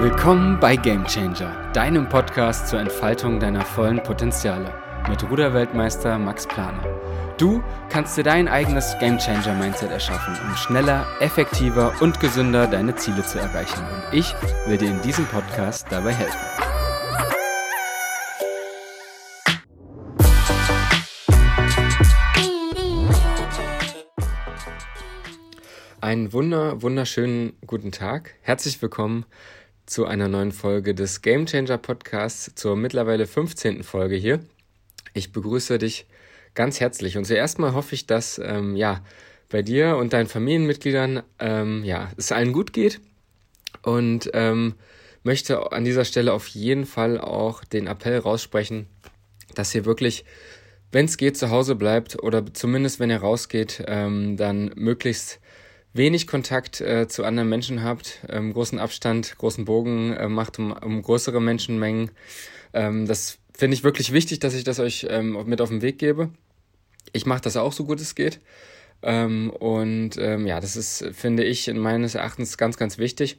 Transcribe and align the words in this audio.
Willkommen 0.00 0.60
bei 0.60 0.76
Game 0.76 1.04
Changer, 1.06 1.72
deinem 1.72 2.08
Podcast 2.08 2.68
zur 2.68 2.78
Entfaltung 2.78 3.40
deiner 3.40 3.64
vollen 3.64 4.00
Potenziale 4.00 4.72
mit 5.08 5.28
Ruderweltmeister 5.28 6.20
Max 6.20 6.46
Planer. 6.46 6.84
Du 7.36 7.64
kannst 7.90 8.16
dir 8.16 8.22
dein 8.22 8.46
eigenes 8.46 8.94
Game 9.00 9.18
Changer 9.18 9.54
Mindset 9.54 9.90
erschaffen, 9.90 10.38
um 10.48 10.54
schneller, 10.54 11.04
effektiver 11.18 11.92
und 12.00 12.20
gesünder 12.20 12.68
deine 12.68 12.94
Ziele 12.94 13.24
zu 13.24 13.40
erreichen. 13.40 13.80
Und 13.80 14.16
ich 14.16 14.32
will 14.68 14.78
dir 14.78 14.88
in 14.88 15.02
diesem 15.02 15.24
Podcast 15.26 15.88
dabei 15.90 16.12
helfen. 16.12 16.38
Einen 26.00 26.32
wunder, 26.32 26.80
wunderschönen 26.82 27.54
guten 27.66 27.90
Tag. 27.90 28.34
Herzlich 28.42 28.80
willkommen 28.80 29.26
zu 29.88 30.04
einer 30.04 30.28
neuen 30.28 30.52
Folge 30.52 30.94
des 30.94 31.22
Game 31.22 31.46
Changer 31.46 31.78
Podcasts, 31.78 32.52
zur 32.54 32.76
mittlerweile 32.76 33.26
15. 33.26 33.82
Folge 33.82 34.16
hier. 34.16 34.40
Ich 35.14 35.32
begrüße 35.32 35.78
dich 35.78 36.06
ganz 36.54 36.78
herzlich 36.78 37.16
und 37.16 37.24
zuerst 37.24 37.58
mal 37.58 37.72
hoffe 37.72 37.94
ich, 37.94 38.06
dass 38.06 38.38
ähm, 38.38 38.76
ja 38.76 39.02
bei 39.48 39.62
dir 39.62 39.96
und 39.96 40.12
deinen 40.12 40.26
Familienmitgliedern 40.26 41.22
ähm, 41.38 41.84
ja 41.84 42.10
es 42.18 42.32
allen 42.32 42.52
gut 42.52 42.74
geht 42.74 43.00
und 43.82 44.30
ähm, 44.34 44.74
möchte 45.22 45.72
an 45.72 45.84
dieser 45.84 46.04
Stelle 46.04 46.34
auf 46.34 46.48
jeden 46.48 46.84
Fall 46.84 47.18
auch 47.18 47.64
den 47.64 47.86
Appell 47.86 48.18
raussprechen, 48.18 48.88
dass 49.54 49.74
ihr 49.74 49.86
wirklich 49.86 50.26
wenn 50.92 51.06
es 51.06 51.16
geht, 51.16 51.36
zu 51.38 51.50
Hause 51.50 51.74
bleibt 51.74 52.22
oder 52.22 52.52
zumindest 52.52 53.00
wenn 53.00 53.10
ihr 53.10 53.20
rausgeht, 53.20 53.84
ähm, 53.86 54.36
dann 54.36 54.70
möglichst 54.74 55.40
wenig 55.98 56.26
Kontakt 56.26 56.80
äh, 56.80 57.06
zu 57.08 57.24
anderen 57.24 57.50
Menschen 57.50 57.82
habt, 57.82 58.20
ähm, 58.30 58.54
großen 58.54 58.78
Abstand, 58.78 59.36
großen 59.36 59.66
Bogen 59.66 60.14
äh, 60.14 60.28
macht 60.28 60.58
um, 60.58 60.72
um 60.72 61.02
größere 61.02 61.42
Menschenmengen. 61.42 62.10
Ähm, 62.72 63.06
das 63.06 63.38
finde 63.52 63.74
ich 63.74 63.84
wirklich 63.84 64.12
wichtig, 64.12 64.38
dass 64.38 64.54
ich 64.54 64.64
das 64.64 64.80
euch 64.80 65.06
ähm, 65.10 65.36
mit 65.46 65.60
auf 65.60 65.68
den 65.68 65.82
Weg 65.82 65.98
gebe. 65.98 66.30
Ich 67.12 67.26
mache 67.26 67.42
das 67.42 67.56
auch 67.58 67.72
so 67.72 67.84
gut 67.84 68.00
es 68.00 68.14
geht. 68.14 68.40
Ähm, 69.02 69.50
und 69.50 70.16
ähm, 70.18 70.46
ja, 70.46 70.60
das 70.60 70.76
ist, 70.76 71.04
finde 71.12 71.44
ich, 71.44 71.68
in 71.68 71.78
meines 71.78 72.14
Erachtens 72.14 72.56
ganz, 72.56 72.78
ganz 72.78 72.96
wichtig. 72.96 73.38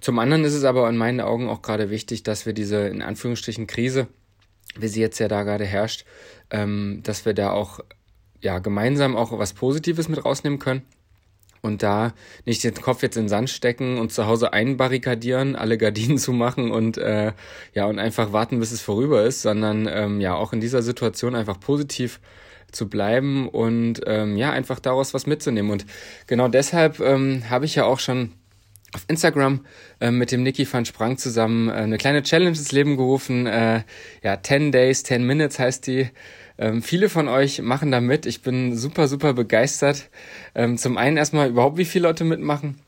Zum 0.00 0.18
anderen 0.18 0.44
ist 0.44 0.54
es 0.54 0.64
aber 0.64 0.88
in 0.88 0.96
meinen 0.96 1.20
Augen 1.20 1.48
auch 1.48 1.62
gerade 1.62 1.90
wichtig, 1.90 2.22
dass 2.22 2.46
wir 2.46 2.52
diese, 2.52 2.88
in 2.88 3.02
Anführungsstrichen, 3.02 3.66
Krise, 3.66 4.08
wie 4.76 4.88
sie 4.88 5.00
jetzt 5.00 5.18
ja 5.18 5.28
da 5.28 5.42
gerade 5.42 5.64
herrscht, 5.64 6.04
ähm, 6.50 7.00
dass 7.02 7.24
wir 7.24 7.34
da 7.34 7.50
auch 7.52 7.80
ja 8.40 8.58
gemeinsam 8.58 9.16
auch 9.16 9.36
was 9.38 9.52
Positives 9.52 10.08
mit 10.08 10.24
rausnehmen 10.24 10.58
können 10.58 10.82
und 11.62 11.82
da 11.82 12.12
nicht 12.44 12.64
den 12.64 12.74
Kopf 12.74 13.02
jetzt 13.02 13.16
in 13.16 13.24
den 13.24 13.28
Sand 13.28 13.50
stecken 13.50 13.98
und 13.98 14.12
zu 14.12 14.26
Hause 14.26 14.52
einbarrikadieren, 14.52 15.56
alle 15.56 15.78
Gardinen 15.78 16.18
zumachen 16.18 16.70
und 16.70 16.98
äh, 16.98 17.32
ja 17.74 17.86
und 17.86 17.98
einfach 17.98 18.32
warten, 18.32 18.60
bis 18.60 18.72
es 18.72 18.80
vorüber 18.80 19.24
ist, 19.24 19.42
sondern 19.42 19.88
ähm, 19.90 20.20
ja 20.20 20.34
auch 20.34 20.52
in 20.52 20.60
dieser 20.60 20.82
Situation 20.82 21.34
einfach 21.34 21.60
positiv 21.60 22.20
zu 22.72 22.88
bleiben 22.88 23.48
und 23.48 24.00
ähm, 24.06 24.36
ja 24.36 24.50
einfach 24.52 24.78
daraus 24.78 25.12
was 25.12 25.26
mitzunehmen 25.26 25.70
und 25.70 25.86
genau 26.26 26.48
deshalb 26.48 27.00
ähm, 27.00 27.42
habe 27.50 27.64
ich 27.64 27.74
ja 27.74 27.84
auch 27.84 27.98
schon 27.98 28.32
auf 28.92 29.04
Instagram 29.08 29.64
äh, 30.00 30.10
mit 30.10 30.32
dem 30.32 30.42
Niki 30.42 30.66
van 30.70 30.84
Sprang 30.84 31.16
zusammen 31.16 31.68
äh, 31.68 31.72
eine 31.72 31.98
kleine 31.98 32.22
Challenge 32.22 32.50
ins 32.50 32.72
Leben 32.72 32.96
gerufen. 32.96 33.46
Äh, 33.46 33.82
ja, 34.22 34.42
10 34.42 34.72
Days, 34.72 35.04
10 35.04 35.24
Minutes 35.24 35.58
heißt 35.58 35.86
die. 35.86 36.10
Ähm, 36.60 36.82
viele 36.82 37.08
von 37.08 37.26
euch 37.26 37.62
machen 37.62 37.90
da 37.90 38.00
mit. 38.02 38.26
Ich 38.26 38.42
bin 38.42 38.76
super, 38.76 39.08
super 39.08 39.32
begeistert. 39.32 40.10
Ähm, 40.54 40.76
zum 40.76 40.98
einen 40.98 41.16
erstmal 41.16 41.48
überhaupt, 41.48 41.78
wie 41.78 41.86
viele 41.86 42.06
Leute 42.06 42.24
mitmachen. 42.24 42.78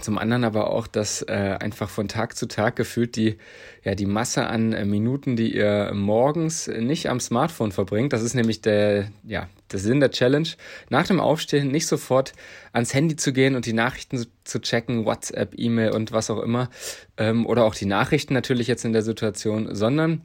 Zum 0.00 0.18
anderen 0.18 0.44
aber 0.44 0.70
auch, 0.70 0.86
dass 0.86 1.22
äh, 1.22 1.56
einfach 1.60 1.88
von 1.88 2.08
Tag 2.08 2.36
zu 2.36 2.46
Tag 2.46 2.76
gefühlt 2.76 3.16
die, 3.16 3.38
ja, 3.84 3.94
die 3.94 4.06
Masse 4.06 4.46
an 4.46 4.72
äh, 4.72 4.84
Minuten, 4.84 5.36
die 5.36 5.54
ihr 5.54 5.92
morgens 5.94 6.66
nicht 6.66 7.08
am 7.08 7.20
Smartphone 7.20 7.70
verbringt, 7.70 8.12
das 8.12 8.22
ist 8.22 8.34
nämlich 8.34 8.60
der, 8.60 9.08
ja, 9.22 9.48
der 9.70 9.78
Sinn 9.78 10.00
der 10.00 10.10
Challenge, 10.10 10.48
nach 10.90 11.06
dem 11.06 11.20
Aufstehen 11.20 11.68
nicht 11.68 11.86
sofort 11.86 12.32
ans 12.72 12.92
Handy 12.92 13.14
zu 13.14 13.32
gehen 13.32 13.54
und 13.54 13.66
die 13.66 13.72
Nachrichten 13.72 14.26
zu, 14.42 14.60
checken, 14.60 15.06
WhatsApp, 15.06 15.54
E-Mail 15.56 15.92
und 15.92 16.10
was 16.10 16.28
auch 16.28 16.42
immer, 16.42 16.70
ähm, 17.16 17.46
oder 17.46 17.64
auch 17.64 17.76
die 17.76 17.86
Nachrichten 17.86 18.34
natürlich 18.34 18.66
jetzt 18.66 18.84
in 18.84 18.92
der 18.92 19.02
Situation, 19.02 19.76
sondern 19.76 20.22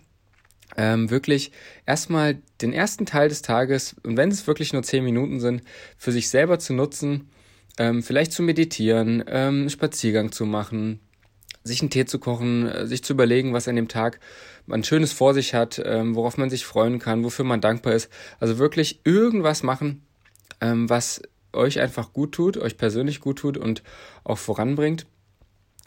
ähm, 0.80 1.10
wirklich 1.10 1.52
erstmal 1.86 2.38
den 2.62 2.72
ersten 2.72 3.06
Teil 3.06 3.28
des 3.28 3.42
Tages, 3.42 3.98
und 4.04 4.16
wenn 4.16 4.32
es 4.32 4.48
wirklich 4.48 4.72
nur 4.72 4.82
zehn 4.82 5.04
Minuten 5.04 5.42
sind, 5.42 5.62
für 5.98 6.14
sich 6.14 6.30
selber 6.30 6.58
zu 6.58 6.72
nutzen, 6.72 7.30
ähm, 7.78 8.02
vielleicht 8.02 8.32
zu 8.32 8.44
meditieren, 8.44 9.22
ähm, 9.28 9.68
Spaziergang 9.68 10.32
zu 10.32 10.46
machen, 10.46 11.02
sich 11.66 11.82
einen 11.82 11.90
Tee 11.90 12.06
zu 12.06 12.18
kochen, 12.18 12.66
äh, 12.66 12.88
sich 12.88 13.04
zu 13.04 13.12
überlegen, 13.12 13.52
was 13.52 13.68
an 13.68 13.76
dem 13.76 13.90
Tag 13.90 14.22
man 14.68 14.86
Schönes 14.86 15.12
vor 15.12 15.34
sich 15.34 15.54
hat, 15.54 15.82
ähm, 15.84 16.16
worauf 16.16 16.38
man 16.38 16.50
sich 16.50 16.66
freuen 16.66 17.00
kann, 17.00 17.26
wofür 17.26 17.44
man 17.44 17.60
dankbar 17.60 17.94
ist. 17.94 18.10
Also 18.40 18.58
wirklich 18.58 19.02
irgendwas 19.04 19.64
machen, 19.64 20.04
ähm, 20.62 20.90
was 20.90 21.22
euch 21.52 21.82
einfach 21.82 22.14
gut 22.14 22.32
tut, 22.32 22.56
euch 22.56 22.78
persönlich 22.78 23.20
gut 23.20 23.40
tut 23.40 23.58
und 23.58 23.84
auch 24.24 24.38
voranbringt, 24.38 25.08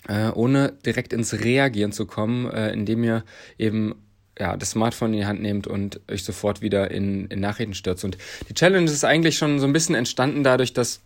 äh, 0.06 0.28
ohne 0.28 0.72
direkt 0.84 1.14
ins 1.14 1.32
Reagieren 1.32 1.92
zu 1.92 2.04
kommen, 2.04 2.50
äh, 2.50 2.74
indem 2.74 3.04
ihr 3.04 3.24
eben 3.56 3.94
ja, 4.38 4.56
das 4.56 4.70
Smartphone 4.70 5.12
in 5.12 5.20
die 5.20 5.26
Hand 5.26 5.42
nehmt 5.42 5.66
und 5.66 6.00
euch 6.10 6.24
sofort 6.24 6.62
wieder 6.62 6.90
in, 6.90 7.26
in 7.26 7.40
Nachrichten 7.40 7.74
stürzt. 7.74 8.04
Und 8.04 8.16
die 8.48 8.54
Challenge 8.54 8.90
ist 8.90 9.04
eigentlich 9.04 9.36
schon 9.36 9.60
so 9.60 9.66
ein 9.66 9.72
bisschen 9.72 9.94
entstanden 9.94 10.42
dadurch, 10.42 10.72
dass 10.72 11.00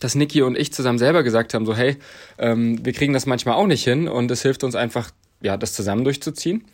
dass 0.00 0.14
Niki 0.14 0.40
und 0.42 0.58
ich 0.58 0.72
zusammen 0.72 0.98
selber 0.98 1.22
gesagt 1.22 1.52
haben, 1.52 1.66
so 1.66 1.76
hey, 1.76 1.98
ähm, 2.38 2.84
wir 2.84 2.94
kriegen 2.94 3.12
das 3.12 3.26
manchmal 3.26 3.56
auch 3.56 3.66
nicht 3.66 3.84
hin 3.84 4.08
und 4.08 4.30
es 4.30 4.40
hilft 4.40 4.64
uns 4.64 4.74
einfach, 4.74 5.10
ja, 5.42 5.58
das 5.58 5.74
zusammen 5.74 6.04
durchzuziehen. 6.04 6.64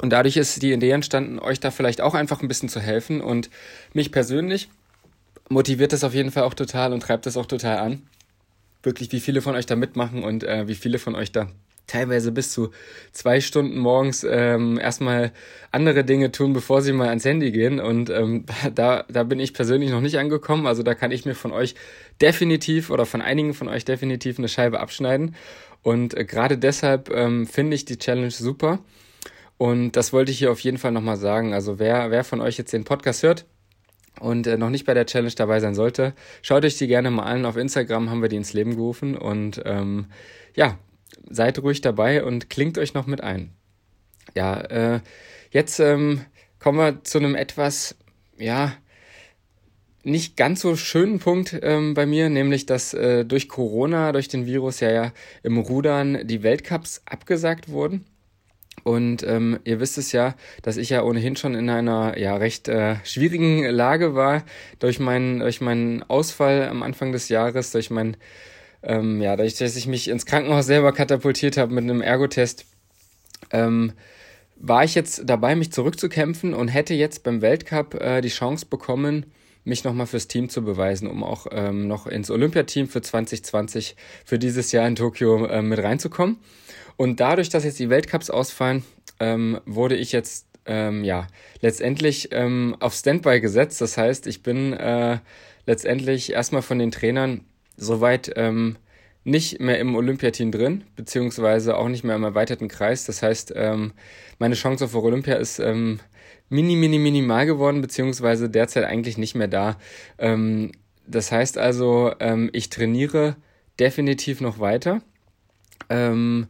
Und 0.00 0.10
dadurch 0.10 0.36
ist 0.36 0.60
die 0.62 0.72
Idee 0.72 0.90
entstanden, 0.90 1.38
euch 1.38 1.60
da 1.60 1.70
vielleicht 1.70 2.00
auch 2.00 2.14
einfach 2.14 2.42
ein 2.42 2.48
bisschen 2.48 2.68
zu 2.68 2.80
helfen. 2.80 3.20
Und 3.20 3.50
mich 3.92 4.10
persönlich 4.10 4.68
motiviert 5.48 5.92
das 5.92 6.02
auf 6.02 6.14
jeden 6.14 6.32
Fall 6.32 6.42
auch 6.42 6.54
total 6.54 6.92
und 6.92 7.00
treibt 7.00 7.26
das 7.26 7.36
auch 7.36 7.46
total 7.46 7.78
an. 7.78 8.02
Wirklich, 8.82 9.12
wie 9.12 9.20
viele 9.20 9.40
von 9.40 9.54
euch 9.54 9.66
da 9.66 9.76
mitmachen 9.76 10.24
und 10.24 10.44
äh, 10.44 10.66
wie 10.66 10.74
viele 10.74 10.98
von 10.98 11.14
euch 11.14 11.30
da 11.30 11.48
teilweise 11.86 12.32
bis 12.32 12.52
zu 12.52 12.70
zwei 13.12 13.40
Stunden 13.40 13.78
morgens 13.78 14.24
ähm, 14.28 14.78
erstmal 14.78 15.32
andere 15.70 16.04
Dinge 16.04 16.32
tun, 16.32 16.52
bevor 16.52 16.82
sie 16.82 16.92
mal 16.92 17.08
ans 17.08 17.24
Handy 17.24 17.50
gehen. 17.50 17.80
Und 17.80 18.10
ähm, 18.10 18.46
da, 18.74 19.04
da 19.08 19.22
bin 19.24 19.40
ich 19.40 19.54
persönlich 19.54 19.90
noch 19.90 20.00
nicht 20.00 20.18
angekommen. 20.18 20.66
Also 20.66 20.82
da 20.82 20.94
kann 20.94 21.10
ich 21.10 21.24
mir 21.24 21.34
von 21.34 21.52
euch 21.52 21.74
definitiv 22.20 22.90
oder 22.90 23.06
von 23.06 23.20
einigen 23.20 23.54
von 23.54 23.68
euch 23.68 23.84
definitiv 23.84 24.38
eine 24.38 24.48
Scheibe 24.48 24.80
abschneiden. 24.80 25.34
Und 25.82 26.16
äh, 26.16 26.24
gerade 26.24 26.58
deshalb 26.58 27.10
ähm, 27.10 27.46
finde 27.46 27.74
ich 27.74 27.84
die 27.84 27.98
Challenge 27.98 28.30
super. 28.30 28.78
Und 29.56 29.92
das 29.92 30.12
wollte 30.12 30.32
ich 30.32 30.38
hier 30.38 30.50
auf 30.50 30.60
jeden 30.60 30.78
Fall 30.78 30.92
nochmal 30.92 31.16
sagen. 31.16 31.54
Also 31.54 31.78
wer, 31.78 32.10
wer 32.10 32.24
von 32.24 32.40
euch 32.40 32.58
jetzt 32.58 32.72
den 32.72 32.84
Podcast 32.84 33.22
hört, 33.22 33.46
und 34.20 34.46
äh, 34.46 34.56
noch 34.56 34.70
nicht 34.70 34.86
bei 34.86 34.94
der 34.94 35.06
Challenge 35.06 35.34
dabei 35.34 35.60
sein 35.60 35.74
sollte, 35.74 36.14
schaut 36.42 36.64
euch 36.64 36.78
die 36.78 36.86
gerne 36.86 37.10
mal 37.10 37.24
an. 37.24 37.44
Auf 37.44 37.56
Instagram 37.56 38.10
haben 38.10 38.22
wir 38.22 38.28
die 38.28 38.36
ins 38.36 38.52
Leben 38.52 38.76
gerufen 38.76 39.16
und 39.16 39.60
ähm, 39.64 40.06
ja, 40.54 40.78
seid 41.28 41.58
ruhig 41.60 41.80
dabei 41.80 42.24
und 42.24 42.50
klingt 42.50 42.78
euch 42.78 42.94
noch 42.94 43.06
mit 43.06 43.20
ein. 43.22 43.50
Ja, 44.34 44.60
äh, 44.60 45.00
jetzt 45.50 45.80
ähm, 45.80 46.24
kommen 46.58 46.78
wir 46.78 47.04
zu 47.04 47.18
einem 47.18 47.34
etwas, 47.34 47.96
ja, 48.38 48.72
nicht 50.04 50.36
ganz 50.36 50.60
so 50.60 50.76
schönen 50.76 51.18
Punkt 51.18 51.58
ähm, 51.62 51.94
bei 51.94 52.06
mir, 52.06 52.28
nämlich 52.28 52.66
dass 52.66 52.94
äh, 52.94 53.24
durch 53.24 53.48
Corona, 53.48 54.12
durch 54.12 54.28
den 54.28 54.46
Virus 54.46 54.80
ja 54.80 54.90
ja 54.90 55.12
im 55.42 55.58
Rudern 55.58 56.26
die 56.26 56.42
Weltcups 56.42 57.02
abgesagt 57.06 57.68
wurden. 57.70 58.04
Und 58.82 59.22
ähm, 59.22 59.58
ihr 59.64 59.80
wisst 59.80 59.96
es 59.96 60.12
ja, 60.12 60.34
dass 60.62 60.76
ich 60.76 60.90
ja 60.90 61.02
ohnehin 61.02 61.36
schon 61.36 61.54
in 61.54 61.70
einer 61.70 62.18
ja 62.18 62.36
recht 62.36 62.68
äh, 62.68 62.96
schwierigen 63.04 63.64
Lage 63.64 64.14
war 64.14 64.44
durch 64.78 64.98
meinen 64.98 65.40
durch 65.40 65.62
meinen 65.62 66.02
Ausfall 66.02 66.68
am 66.68 66.82
Anfang 66.82 67.12
des 67.12 67.30
Jahres, 67.30 67.70
durch 67.70 67.90
meinen 67.90 68.16
ähm, 68.84 69.20
ja, 69.20 69.36
dadurch, 69.36 69.56
dass 69.56 69.76
ich 69.76 69.86
mich 69.86 70.08
ins 70.08 70.26
Krankenhaus 70.26 70.66
selber 70.66 70.92
katapultiert 70.92 71.56
habe 71.56 71.72
mit 71.72 71.84
einem 71.84 72.00
Ergotest, 72.00 72.66
ähm, 73.50 73.92
war 74.56 74.84
ich 74.84 74.94
jetzt 74.94 75.22
dabei, 75.26 75.56
mich 75.56 75.72
zurückzukämpfen 75.72 76.54
und 76.54 76.68
hätte 76.68 76.94
jetzt 76.94 77.22
beim 77.22 77.42
Weltcup 77.42 77.94
äh, 77.94 78.20
die 78.20 78.28
Chance 78.28 78.66
bekommen, 78.66 79.26
mich 79.64 79.84
nochmal 79.84 80.06
fürs 80.06 80.28
Team 80.28 80.48
zu 80.48 80.62
beweisen, 80.62 81.08
um 81.08 81.24
auch 81.24 81.46
ähm, 81.50 81.88
noch 81.88 82.06
ins 82.06 82.30
Olympiateam 82.30 82.86
für 82.88 83.00
2020 83.00 83.96
für 84.24 84.38
dieses 84.38 84.72
Jahr 84.72 84.86
in 84.86 84.94
Tokio 84.94 85.46
äh, 85.46 85.62
mit 85.62 85.82
reinzukommen. 85.82 86.38
Und 86.96 87.20
dadurch, 87.20 87.48
dass 87.48 87.64
jetzt 87.64 87.78
die 87.78 87.90
Weltcups 87.90 88.30
ausfallen, 88.30 88.84
ähm, 89.20 89.60
wurde 89.64 89.96
ich 89.96 90.12
jetzt 90.12 90.46
ähm, 90.66 91.02
ja 91.04 91.26
letztendlich 91.60 92.28
ähm, 92.32 92.76
auf 92.80 92.94
Standby 92.94 93.40
gesetzt. 93.40 93.80
Das 93.80 93.96
heißt, 93.96 94.26
ich 94.26 94.42
bin 94.42 94.72
äh, 94.74 95.18
letztendlich 95.66 96.32
erstmal 96.32 96.62
von 96.62 96.78
den 96.78 96.90
Trainern 96.90 97.44
soweit 97.76 98.32
ähm, 98.36 98.76
nicht 99.24 99.60
mehr 99.60 99.78
im 99.78 99.96
Olympiateam 99.96 100.52
drin, 100.52 100.84
beziehungsweise 100.96 101.76
auch 101.76 101.88
nicht 101.88 102.04
mehr 102.04 102.16
im 102.16 102.24
erweiterten 102.24 102.68
Kreis. 102.68 103.06
Das 103.06 103.22
heißt, 103.22 103.52
ähm, 103.56 103.92
meine 104.38 104.54
Chance 104.54 104.84
auf 104.84 104.94
Olympia 104.94 105.34
ist 105.36 105.58
ähm, 105.58 106.00
mini, 106.50 106.76
mini, 106.76 106.98
minimal 106.98 107.46
geworden, 107.46 107.80
beziehungsweise 107.80 108.50
derzeit 108.50 108.84
eigentlich 108.84 109.16
nicht 109.16 109.34
mehr 109.34 109.48
da. 109.48 109.78
Ähm, 110.18 110.72
das 111.06 111.32
heißt 111.32 111.58
also, 111.58 112.12
ähm, 112.20 112.50
ich 112.52 112.68
trainiere 112.68 113.36
definitiv 113.78 114.40
noch 114.40 114.58
weiter. 114.58 115.00
Ähm, 115.88 116.46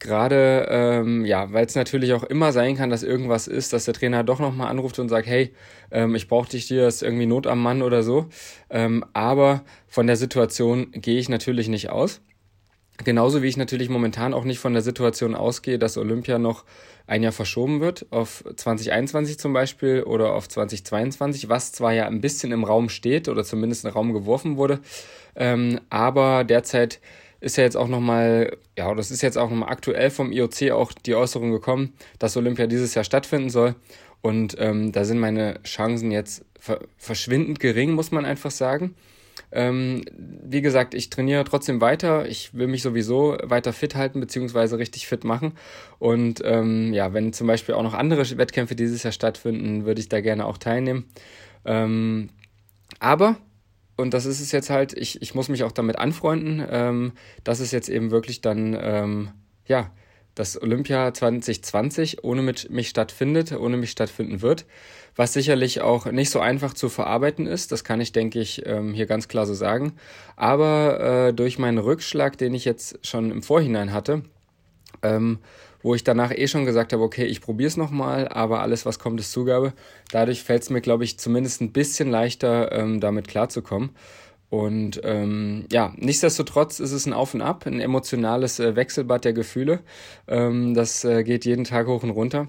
Gerade, 0.00 0.66
ähm, 0.70 1.26
ja, 1.26 1.52
weil 1.52 1.66
es 1.66 1.74
natürlich 1.74 2.14
auch 2.14 2.24
immer 2.24 2.52
sein 2.52 2.74
kann, 2.74 2.88
dass 2.88 3.02
irgendwas 3.02 3.46
ist, 3.46 3.74
dass 3.74 3.84
der 3.84 3.92
Trainer 3.92 4.24
doch 4.24 4.38
nochmal 4.40 4.68
anruft 4.68 4.98
und 4.98 5.10
sagt, 5.10 5.26
hey, 5.26 5.52
ähm, 5.90 6.14
ich 6.14 6.26
brauche 6.26 6.48
dich 6.48 6.64
hier, 6.64 6.88
ist 6.88 7.02
irgendwie 7.02 7.26
Not 7.26 7.46
am 7.46 7.62
Mann 7.62 7.82
oder 7.82 8.02
so. 8.02 8.30
Ähm, 8.70 9.04
aber 9.12 9.62
von 9.86 10.06
der 10.06 10.16
Situation 10.16 10.90
gehe 10.92 11.18
ich 11.18 11.28
natürlich 11.28 11.68
nicht 11.68 11.90
aus. 11.90 12.22
Genauso 13.04 13.42
wie 13.42 13.48
ich 13.48 13.58
natürlich 13.58 13.90
momentan 13.90 14.32
auch 14.32 14.44
nicht 14.44 14.58
von 14.58 14.72
der 14.72 14.82
Situation 14.82 15.34
ausgehe, 15.34 15.78
dass 15.78 15.98
Olympia 15.98 16.38
noch 16.38 16.64
ein 17.06 17.22
Jahr 17.22 17.32
verschoben 17.32 17.80
wird, 17.80 18.06
auf 18.10 18.44
2021 18.56 19.38
zum 19.38 19.52
Beispiel 19.52 20.02
oder 20.02 20.32
auf 20.34 20.48
2022, 20.48 21.48
was 21.50 21.72
zwar 21.72 21.92
ja 21.92 22.06
ein 22.06 22.20
bisschen 22.22 22.52
im 22.52 22.64
Raum 22.64 22.88
steht 22.88 23.28
oder 23.28 23.44
zumindest 23.44 23.84
in 23.84 23.90
den 23.90 23.94
Raum 23.94 24.12
geworfen 24.12 24.56
wurde, 24.56 24.80
ähm, 25.34 25.80
aber 25.90 26.44
derzeit 26.44 27.00
ist 27.40 27.56
ja 27.56 27.64
jetzt 27.64 27.76
auch 27.76 27.88
nochmal, 27.88 28.56
ja, 28.76 28.94
das 28.94 29.10
ist 29.10 29.22
jetzt 29.22 29.38
auch 29.38 29.50
nochmal 29.50 29.70
aktuell 29.70 30.10
vom 30.10 30.32
IOC 30.32 30.70
auch 30.72 30.92
die 30.92 31.14
Äußerung 31.14 31.50
gekommen, 31.50 31.94
dass 32.18 32.36
Olympia 32.36 32.66
dieses 32.66 32.94
Jahr 32.94 33.04
stattfinden 33.04 33.50
soll. 33.50 33.74
Und 34.22 34.56
ähm, 34.58 34.92
da 34.92 35.04
sind 35.04 35.18
meine 35.18 35.62
Chancen 35.62 36.10
jetzt 36.10 36.44
verschwindend 36.98 37.58
gering, 37.58 37.92
muss 37.92 38.10
man 38.10 38.26
einfach 38.26 38.50
sagen. 38.50 38.94
Ähm, 39.52 40.04
wie 40.14 40.60
gesagt, 40.60 40.94
ich 40.94 41.10
trainiere 41.10 41.44
trotzdem 41.44 41.80
weiter. 41.80 42.28
Ich 42.28 42.54
will 42.54 42.68
mich 42.68 42.82
sowieso 42.82 43.36
weiter 43.42 43.72
fit 43.72 43.94
halten, 43.94 44.20
beziehungsweise 44.20 44.78
richtig 44.78 45.06
fit 45.06 45.24
machen. 45.24 45.54
Und 45.98 46.42
ähm, 46.44 46.92
ja, 46.92 47.12
wenn 47.12 47.32
zum 47.32 47.46
Beispiel 47.46 47.74
auch 47.74 47.82
noch 47.82 47.94
andere 47.94 48.38
Wettkämpfe 48.38 48.76
dieses 48.76 49.02
Jahr 49.02 49.12
stattfinden, 49.12 49.86
würde 49.86 50.00
ich 50.00 50.08
da 50.08 50.20
gerne 50.20 50.46
auch 50.46 50.58
teilnehmen. 50.58 51.06
Ähm, 51.64 52.30
aber, 52.98 53.36
und 54.00 54.14
das 54.14 54.26
ist 54.26 54.40
es 54.40 54.52
jetzt 54.52 54.70
halt, 54.70 54.92
ich, 54.92 55.22
ich 55.22 55.34
muss 55.34 55.48
mich 55.48 55.64
auch 55.64 55.72
damit 55.72 55.98
anfreunden, 55.98 56.64
ähm, 56.70 57.12
dass 57.44 57.60
es 57.60 57.70
jetzt 57.70 57.88
eben 57.88 58.10
wirklich 58.10 58.40
dann, 58.40 58.76
ähm, 58.80 59.30
ja, 59.66 59.90
dass 60.34 60.60
Olympia 60.60 61.12
2020 61.12 62.24
ohne 62.24 62.42
mich 62.42 62.88
stattfindet, 62.88 63.52
ohne 63.52 63.76
mich 63.76 63.90
stattfinden 63.90 64.42
wird, 64.42 64.64
was 65.16 65.32
sicherlich 65.32 65.80
auch 65.80 66.06
nicht 66.06 66.30
so 66.30 66.40
einfach 66.40 66.72
zu 66.72 66.88
verarbeiten 66.88 67.46
ist, 67.46 67.72
das 67.72 67.84
kann 67.84 68.00
ich, 68.00 68.12
denke 68.12 68.40
ich, 68.40 68.64
ähm, 68.66 68.94
hier 68.94 69.06
ganz 69.06 69.28
klar 69.28 69.44
so 69.46 69.54
sagen. 69.54 69.94
Aber 70.36 71.28
äh, 71.28 71.34
durch 71.34 71.58
meinen 71.58 71.78
Rückschlag, 71.78 72.38
den 72.38 72.54
ich 72.54 72.64
jetzt 72.64 73.06
schon 73.06 73.30
im 73.30 73.42
Vorhinein 73.42 73.92
hatte, 73.92 74.22
ähm, 75.02 75.38
wo 75.82 75.94
ich 75.94 76.04
danach 76.04 76.32
eh 76.32 76.46
schon 76.46 76.66
gesagt 76.66 76.92
habe, 76.92 77.02
okay, 77.02 77.24
ich 77.24 77.40
probiere 77.40 77.68
es 77.68 77.76
nochmal, 77.76 78.28
aber 78.28 78.60
alles, 78.60 78.86
was 78.86 78.98
kommt, 78.98 79.20
ist 79.20 79.32
Zugabe. 79.32 79.72
Dadurch 80.10 80.42
fällt 80.42 80.62
es 80.62 80.70
mir, 80.70 80.80
glaube 80.80 81.04
ich, 81.04 81.18
zumindest 81.18 81.60
ein 81.60 81.72
bisschen 81.72 82.10
leichter, 82.10 82.72
ähm, 82.72 83.00
damit 83.00 83.28
klarzukommen. 83.28 83.90
Und 84.50 85.00
ähm, 85.04 85.66
ja, 85.70 85.94
nichtsdestotrotz 85.96 86.80
ist 86.80 86.90
es 86.90 87.06
ein 87.06 87.12
Auf 87.12 87.34
und 87.34 87.40
Ab, 87.40 87.66
ein 87.66 87.80
emotionales 87.80 88.58
äh, 88.58 88.74
Wechselbad 88.74 89.24
der 89.24 89.32
Gefühle. 89.32 89.80
Ähm, 90.26 90.74
das 90.74 91.04
äh, 91.04 91.22
geht 91.22 91.44
jeden 91.44 91.64
Tag 91.64 91.86
hoch 91.86 92.02
und 92.02 92.10
runter. 92.10 92.48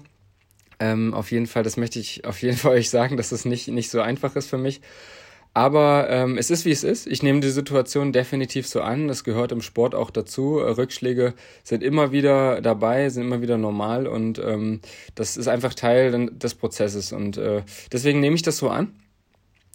Ähm, 0.80 1.14
auf 1.14 1.30
jeden 1.30 1.46
Fall, 1.46 1.62
das 1.62 1.76
möchte 1.76 2.00
ich 2.00 2.24
auf 2.24 2.42
jeden 2.42 2.56
Fall 2.56 2.72
euch 2.72 2.90
sagen, 2.90 3.16
dass 3.16 3.30
es 3.30 3.44
nicht, 3.44 3.68
nicht 3.68 3.88
so 3.88 4.00
einfach 4.00 4.34
ist 4.34 4.48
für 4.50 4.58
mich. 4.58 4.80
Aber 5.54 6.08
ähm, 6.08 6.38
es 6.38 6.50
ist 6.50 6.64
wie 6.64 6.70
es 6.70 6.82
ist. 6.82 7.06
Ich 7.06 7.22
nehme 7.22 7.40
die 7.40 7.50
Situation 7.50 8.12
definitiv 8.12 8.66
so 8.66 8.80
an. 8.80 9.06
Das 9.08 9.22
gehört 9.22 9.52
im 9.52 9.60
Sport 9.60 9.94
auch 9.94 10.10
dazu. 10.10 10.56
Rückschläge 10.56 11.34
sind 11.62 11.82
immer 11.82 12.10
wieder 12.10 12.62
dabei, 12.62 13.10
sind 13.10 13.24
immer 13.24 13.42
wieder 13.42 13.58
normal 13.58 14.06
und 14.06 14.38
ähm, 14.38 14.80
das 15.14 15.36
ist 15.36 15.48
einfach 15.48 15.74
Teil 15.74 16.30
des 16.30 16.54
Prozesses. 16.54 17.12
Und 17.12 17.36
äh, 17.36 17.62
deswegen 17.92 18.20
nehme 18.20 18.34
ich 18.34 18.42
das 18.42 18.56
so 18.56 18.70
an, 18.70 18.94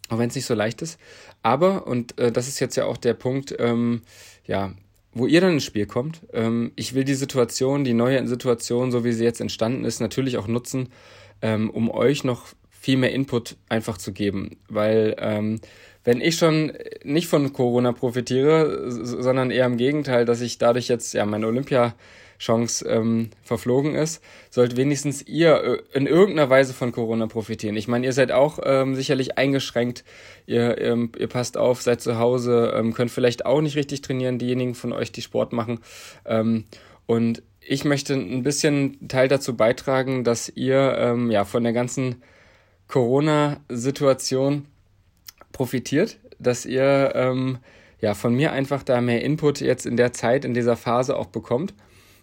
auch 0.10 0.18
wenn 0.18 0.30
es 0.30 0.36
nicht 0.36 0.46
so 0.46 0.56
leicht 0.56 0.82
ist. 0.82 1.00
Aber, 1.44 1.86
und 1.86 2.18
äh, 2.18 2.32
das 2.32 2.48
ist 2.48 2.60
jetzt 2.60 2.76
ja 2.76 2.86
auch 2.86 2.98
der 2.98 3.14
Punkt, 3.14 3.56
ähm, 3.60 4.02
ja, 4.48 4.74
wo 5.14 5.28
ihr 5.28 5.42
dann 5.42 5.54
ins 5.54 5.66
Spiel 5.66 5.86
kommt. 5.86 6.22
Ähm, 6.34 6.72
ich 6.76 6.96
will 6.96 7.04
die 7.04 7.14
Situation, 7.14 7.84
die 7.84 7.94
neue 7.94 8.28
Situation, 8.28 8.92
so 8.92 9.04
wie 9.04 9.14
sie 9.14 9.24
jetzt 9.24 9.42
entstanden 9.42 9.86
ist, 9.86 10.00
natürlich 10.00 10.38
auch 10.38 10.48
nutzen, 10.48 10.90
ähm, 11.44 11.70
um 11.70 11.92
euch 11.92 12.24
noch 12.24 12.48
viel 12.80 12.98
mehr 12.98 13.12
Input 13.12 13.58
einfach 13.70 13.98
zu 13.98 14.14
geben. 14.14 14.58
Weil 14.70 15.16
ähm, 15.20 15.60
wenn 16.04 16.22
ich 16.22 16.38
schon 16.38 16.72
nicht 17.04 17.28
von 17.28 17.52
Corona 17.52 17.92
profitiere, 17.92 18.90
sondern 18.90 19.52
eher 19.52 19.66
im 19.66 19.78
Gegenteil, 19.78 20.26
dass 20.26 20.42
ich 20.42 20.58
dadurch 20.58 20.88
jetzt 20.88 21.14
ja 21.14 21.26
meine 21.26 21.48
Olympia 21.48 21.96
Chance 22.40 22.88
ähm, 22.88 23.32
verflogen 23.42 23.96
ist, 23.96 24.24
sollt 24.50 24.78
wenigstens 24.78 25.22
ihr 25.28 25.84
in 25.94 26.06
irgendeiner 26.06 26.50
Weise 26.50 26.74
von 26.74 26.92
Corona 26.92 27.28
profitieren. 27.28 27.76
Ich 27.76 27.88
meine, 27.88 28.06
ihr 28.06 28.14
seid 28.14 28.32
auch 28.32 28.60
ähm, 28.64 28.96
sicherlich 28.96 29.38
eingeschränkt, 29.38 30.04
ihr, 30.46 30.80
ähm, 30.80 31.12
ihr 31.18 31.28
passt 31.28 31.58
auf, 31.58 31.82
seid 31.82 32.00
zu 32.00 32.20
Hause, 32.20 32.74
ähm, 32.76 32.94
könnt 32.94 33.12
vielleicht 33.12 33.46
auch 33.46 33.62
nicht 33.62 33.76
richtig 33.76 34.02
trainieren, 34.02 34.40
diejenigen 34.40 34.76
von 34.76 34.94
euch, 34.94 35.12
die 35.12 35.22
Sport 35.22 35.52
machen. 35.52 35.80
Ähm, 36.26 36.66
und 37.06 37.42
ich 37.60 37.84
möchte 37.86 38.14
ein 38.14 38.44
bisschen 38.44 39.08
Teil 39.08 39.28
dazu 39.28 39.58
beitragen, 39.58 40.24
dass 40.24 40.50
ihr 40.50 40.96
ähm, 40.98 41.32
ja 41.32 41.44
von 41.44 41.64
der 41.64 41.74
ganzen 41.74 42.22
Corona-Situation 42.88 44.66
profitiert, 45.52 46.20
dass 46.40 46.66
ihr 46.66 47.12
ähm, 47.16 47.58
ja 48.00 48.14
von 48.14 48.34
mir 48.34 48.52
einfach 48.52 48.84
da 48.84 49.02
mehr 49.02 49.24
Input 49.24 49.62
jetzt 49.62 49.86
in 49.86 49.98
der 49.98 50.14
Zeit, 50.14 50.46
in 50.46 50.54
dieser 50.54 50.76
Phase 50.76 51.18
auch 51.18 51.28
bekommt. 51.28 51.74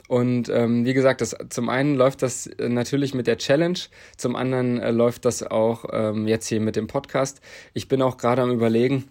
Und 0.06 0.50
ähm, 0.50 0.84
wie 0.84 0.92
gesagt, 0.92 1.22
das, 1.22 1.34
zum 1.48 1.68
einen 1.68 1.94
läuft 1.94 2.22
das 2.22 2.46
äh, 2.46 2.68
natürlich 2.68 3.14
mit 3.14 3.26
der 3.26 3.38
Challenge, 3.38 3.78
zum 4.16 4.36
anderen 4.36 4.78
äh, 4.78 4.90
läuft 4.90 5.24
das 5.24 5.42
auch 5.42 5.86
ähm, 5.92 6.28
jetzt 6.28 6.46
hier 6.46 6.60
mit 6.60 6.76
dem 6.76 6.86
Podcast. 6.86 7.40
Ich 7.72 7.88
bin 7.88 8.02
auch 8.02 8.18
gerade 8.18 8.42
am 8.42 8.50
Überlegen, 8.50 9.08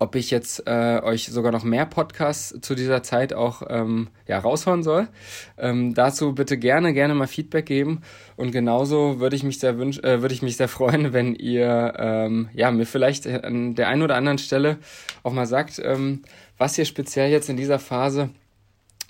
ob 0.00 0.14
ich 0.14 0.30
jetzt 0.30 0.62
äh, 0.66 1.00
euch 1.02 1.26
sogar 1.26 1.50
noch 1.50 1.64
mehr 1.64 1.84
Podcasts 1.84 2.54
zu 2.60 2.74
dieser 2.76 3.02
Zeit 3.02 3.32
auch 3.32 3.62
ähm, 3.68 4.08
ja, 4.28 4.38
raushauen 4.38 4.84
soll. 4.84 5.08
Ähm, 5.56 5.92
dazu 5.94 6.34
bitte 6.34 6.56
gerne, 6.56 6.94
gerne 6.94 7.14
mal 7.14 7.26
Feedback 7.26 7.66
geben. 7.66 8.02
Und 8.36 8.52
genauso 8.52 9.18
würde 9.18 9.34
ich 9.34 9.42
mich 9.42 9.58
sehr 9.58 9.76
wünsch 9.76 9.98
äh, 9.98 10.22
würde 10.22 10.34
ich 10.34 10.42
mich 10.42 10.56
sehr 10.56 10.68
freuen, 10.68 11.12
wenn 11.12 11.34
ihr 11.34 11.94
ähm, 11.98 12.48
ja, 12.54 12.70
mir 12.70 12.86
vielleicht 12.86 13.26
an 13.26 13.74
der 13.74 13.88
einen 13.88 14.02
oder 14.02 14.14
anderen 14.14 14.38
Stelle 14.38 14.78
auch 15.24 15.32
mal 15.32 15.46
sagt, 15.46 15.80
ähm, 15.84 16.22
was 16.56 16.78
ihr 16.78 16.84
speziell 16.84 17.30
jetzt 17.30 17.48
in 17.48 17.56
dieser 17.56 17.80
Phase 17.80 18.30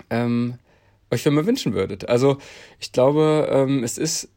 ähm, 0.08 0.55
euch 1.11 1.23
für 1.23 1.31
mir 1.31 1.46
wünschen 1.46 1.75
würdet. 1.75 2.08
Also 2.08 2.38
ich 2.79 2.93
glaube, 2.93 3.49
ähm, 3.50 3.85
es 3.85 3.99
ist 3.99 4.31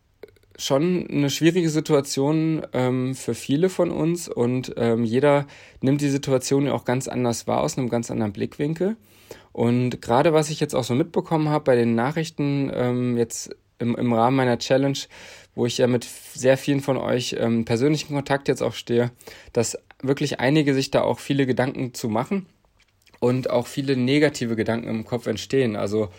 schon 0.61 1.07
eine 1.09 1.29
schwierige 1.29 1.69
Situation 1.69 2.65
ähm, 2.73 3.15
für 3.15 3.33
viele 3.33 3.69
von 3.69 3.91
uns 3.91 4.27
und 4.27 4.73
ähm, 4.77 5.03
jeder 5.03 5.47
nimmt 5.81 6.01
die 6.01 6.09
Situation 6.09 6.67
ja 6.67 6.73
auch 6.73 6.85
ganz 6.85 7.07
anders 7.07 7.47
wahr, 7.47 7.61
aus 7.61 7.77
einem 7.77 7.89
ganz 7.89 8.11
anderen 8.11 8.33
Blickwinkel. 8.33 8.95
Und 9.51 10.01
gerade 10.01 10.33
was 10.33 10.49
ich 10.49 10.59
jetzt 10.59 10.75
auch 10.75 10.83
so 10.83 10.93
mitbekommen 10.93 11.49
habe 11.49 11.63
bei 11.65 11.75
den 11.75 11.95
Nachrichten 11.95 12.71
ähm, 12.73 13.17
jetzt 13.17 13.55
im, 13.79 13.95
im 13.95 14.13
Rahmen 14.13 14.37
meiner 14.37 14.59
Challenge, 14.59 14.97
wo 15.55 15.65
ich 15.65 15.79
ja 15.79 15.87
mit 15.87 16.07
sehr 16.33 16.57
vielen 16.57 16.81
von 16.81 16.97
euch 16.97 17.35
ähm, 17.37 17.65
persönlichen 17.65 18.13
Kontakt 18.13 18.47
jetzt 18.47 18.61
auch 18.61 18.73
stehe, 18.73 19.11
dass 19.53 19.77
wirklich 20.01 20.39
einige 20.39 20.73
sich 20.73 20.91
da 20.91 21.01
auch 21.01 21.19
viele 21.19 21.45
Gedanken 21.45 21.93
zu 21.93 22.07
machen 22.07 22.45
und 23.19 23.49
auch 23.49 23.67
viele 23.67 23.97
negative 23.97 24.55
Gedanken 24.55 24.87
im 24.87 25.05
Kopf 25.05 25.27
entstehen. 25.27 25.75
Also 25.75 26.09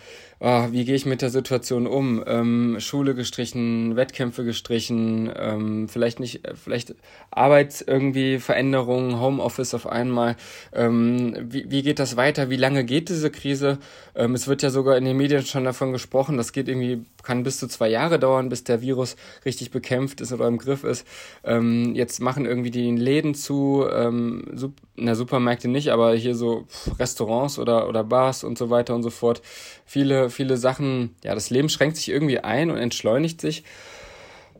oh, 0.42 0.72
wie 0.72 0.84
gehe 0.84 0.96
ich 0.96 1.06
mit 1.06 1.22
der 1.22 1.30
Situation 1.30 1.86
um? 1.86 2.22
Ähm, 2.26 2.76
Schule 2.80 3.14
gestrichen, 3.14 3.94
Wettkämpfe 3.94 4.44
gestrichen, 4.44 5.32
ähm, 5.36 5.88
vielleicht 5.88 6.18
nicht, 6.18 6.44
äh, 6.44 6.54
vielleicht 6.56 6.96
Arbeits 7.30 7.80
irgendwie 7.80 8.40
Veränderungen, 8.40 9.20
Homeoffice 9.20 9.74
auf 9.74 9.86
einmal. 9.86 10.36
Ähm, 10.72 11.36
wie, 11.40 11.70
wie 11.70 11.82
geht 11.82 12.00
das 12.00 12.16
weiter? 12.16 12.50
Wie 12.50 12.56
lange 12.56 12.84
geht 12.84 13.08
diese 13.08 13.30
Krise? 13.30 13.78
Ähm, 14.16 14.34
es 14.34 14.48
wird 14.48 14.62
ja 14.62 14.70
sogar 14.70 14.96
in 14.96 15.04
den 15.04 15.16
Medien 15.16 15.46
schon 15.46 15.64
davon 15.64 15.92
gesprochen, 15.92 16.36
das 16.36 16.52
geht 16.52 16.68
irgendwie, 16.68 17.04
kann 17.22 17.42
bis 17.42 17.58
zu 17.58 17.68
zwei 17.68 17.88
Jahre 17.88 18.18
dauern, 18.18 18.48
bis 18.48 18.64
der 18.64 18.80
Virus 18.80 19.16
richtig 19.44 19.70
bekämpft 19.70 20.20
ist 20.20 20.32
oder 20.32 20.46
im 20.46 20.58
Griff 20.58 20.84
ist. 20.84 21.06
Ähm, 21.44 21.94
jetzt 21.94 22.20
machen 22.20 22.46
irgendwie 22.46 22.70
die 22.70 22.90
Läden 22.90 23.34
zu, 23.34 23.86
ähm, 23.92 24.44
Sup 24.54 24.72
na, 24.94 25.14
Supermärkte 25.14 25.68
nicht, 25.68 25.90
aber 25.90 26.14
hier 26.14 26.34
so 26.34 26.66
Restaurants 26.98 27.58
oder, 27.58 27.88
oder 27.88 28.04
Bars 28.04 28.44
und 28.44 28.58
so 28.58 28.70
weiter 28.70 28.94
und 28.94 29.02
so 29.02 29.10
fort. 29.10 29.42
Viele, 29.86 30.30
viele 30.30 30.56
Sachen, 30.56 31.14
ja, 31.24 31.34
das 31.34 31.50
Leben 31.50 31.68
schränkt 31.68 31.96
sich 31.96 32.08
irgendwie 32.08 32.38
ein 32.38 32.70
und 32.70 32.76
entschleunigt 32.76 33.40
sich. 33.40 33.64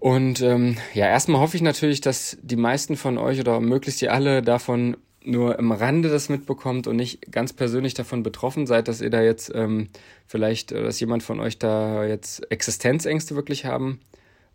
Und 0.03 0.41
ähm, 0.41 0.79
ja, 0.95 1.07
erstmal 1.07 1.41
hoffe 1.41 1.57
ich 1.57 1.63
natürlich, 1.63 2.01
dass 2.01 2.37
die 2.43 2.57
meisten 2.57 2.97
von 2.97 3.19
euch 3.19 3.39
oder 3.39 3.61
möglichst 3.61 4.03
ihr 4.03 4.13
alle 4.13 4.43
davon 4.43 4.97
nur 5.25 5.59
im 5.59 5.73
Rande 5.73 6.09
das 6.09 6.29
mitbekommt 6.29 6.87
und 6.87 6.97
nicht 6.97 7.31
ganz 7.31 7.53
persönlich 7.53 7.95
davon 7.95 8.23
betroffen 8.23 8.67
seid, 8.67 8.89
dass 8.89 9.01
ihr 9.01 9.11
da 9.11 9.23
jetzt 9.23 9.53
ähm, 9.55 9.89
vielleicht, 10.27 10.73
äh, 10.73 10.83
dass 10.83 11.01
jemand 11.01 11.23
von 11.23 11.41
euch 11.41 11.59
da 11.59 12.05
jetzt 12.05 12.51
Existenzängste 12.51 13.37
wirklich 13.37 13.65
haben 13.65 14.01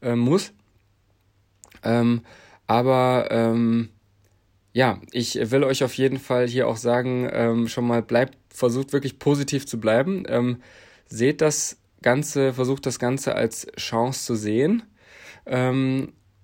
äh, 0.01 0.15
muss. 0.15 0.53
Ähm, 1.83 2.21
aber 2.65 3.27
ähm, 3.31 3.89
ja, 4.73 4.99
ich 5.11 5.35
will 5.51 5.63
euch 5.63 5.83
auf 5.83 5.93
jeden 5.95 6.19
Fall 6.19 6.47
hier 6.47 6.67
auch 6.67 6.77
sagen, 6.77 7.29
ähm, 7.31 7.67
schon 7.67 7.87
mal 7.87 8.01
bleibt, 8.01 8.37
versucht 8.49 8.93
wirklich 8.93 9.19
positiv 9.19 9.65
zu 9.65 9.79
bleiben. 9.79 10.23
Ähm, 10.27 10.61
seht 11.07 11.41
das 11.41 11.77
Ganze, 12.01 12.53
versucht 12.53 12.85
das 12.85 12.99
Ganze 12.99 13.35
als 13.35 13.67
Chance 13.77 14.25
zu 14.25 14.35
sehen 14.35 14.83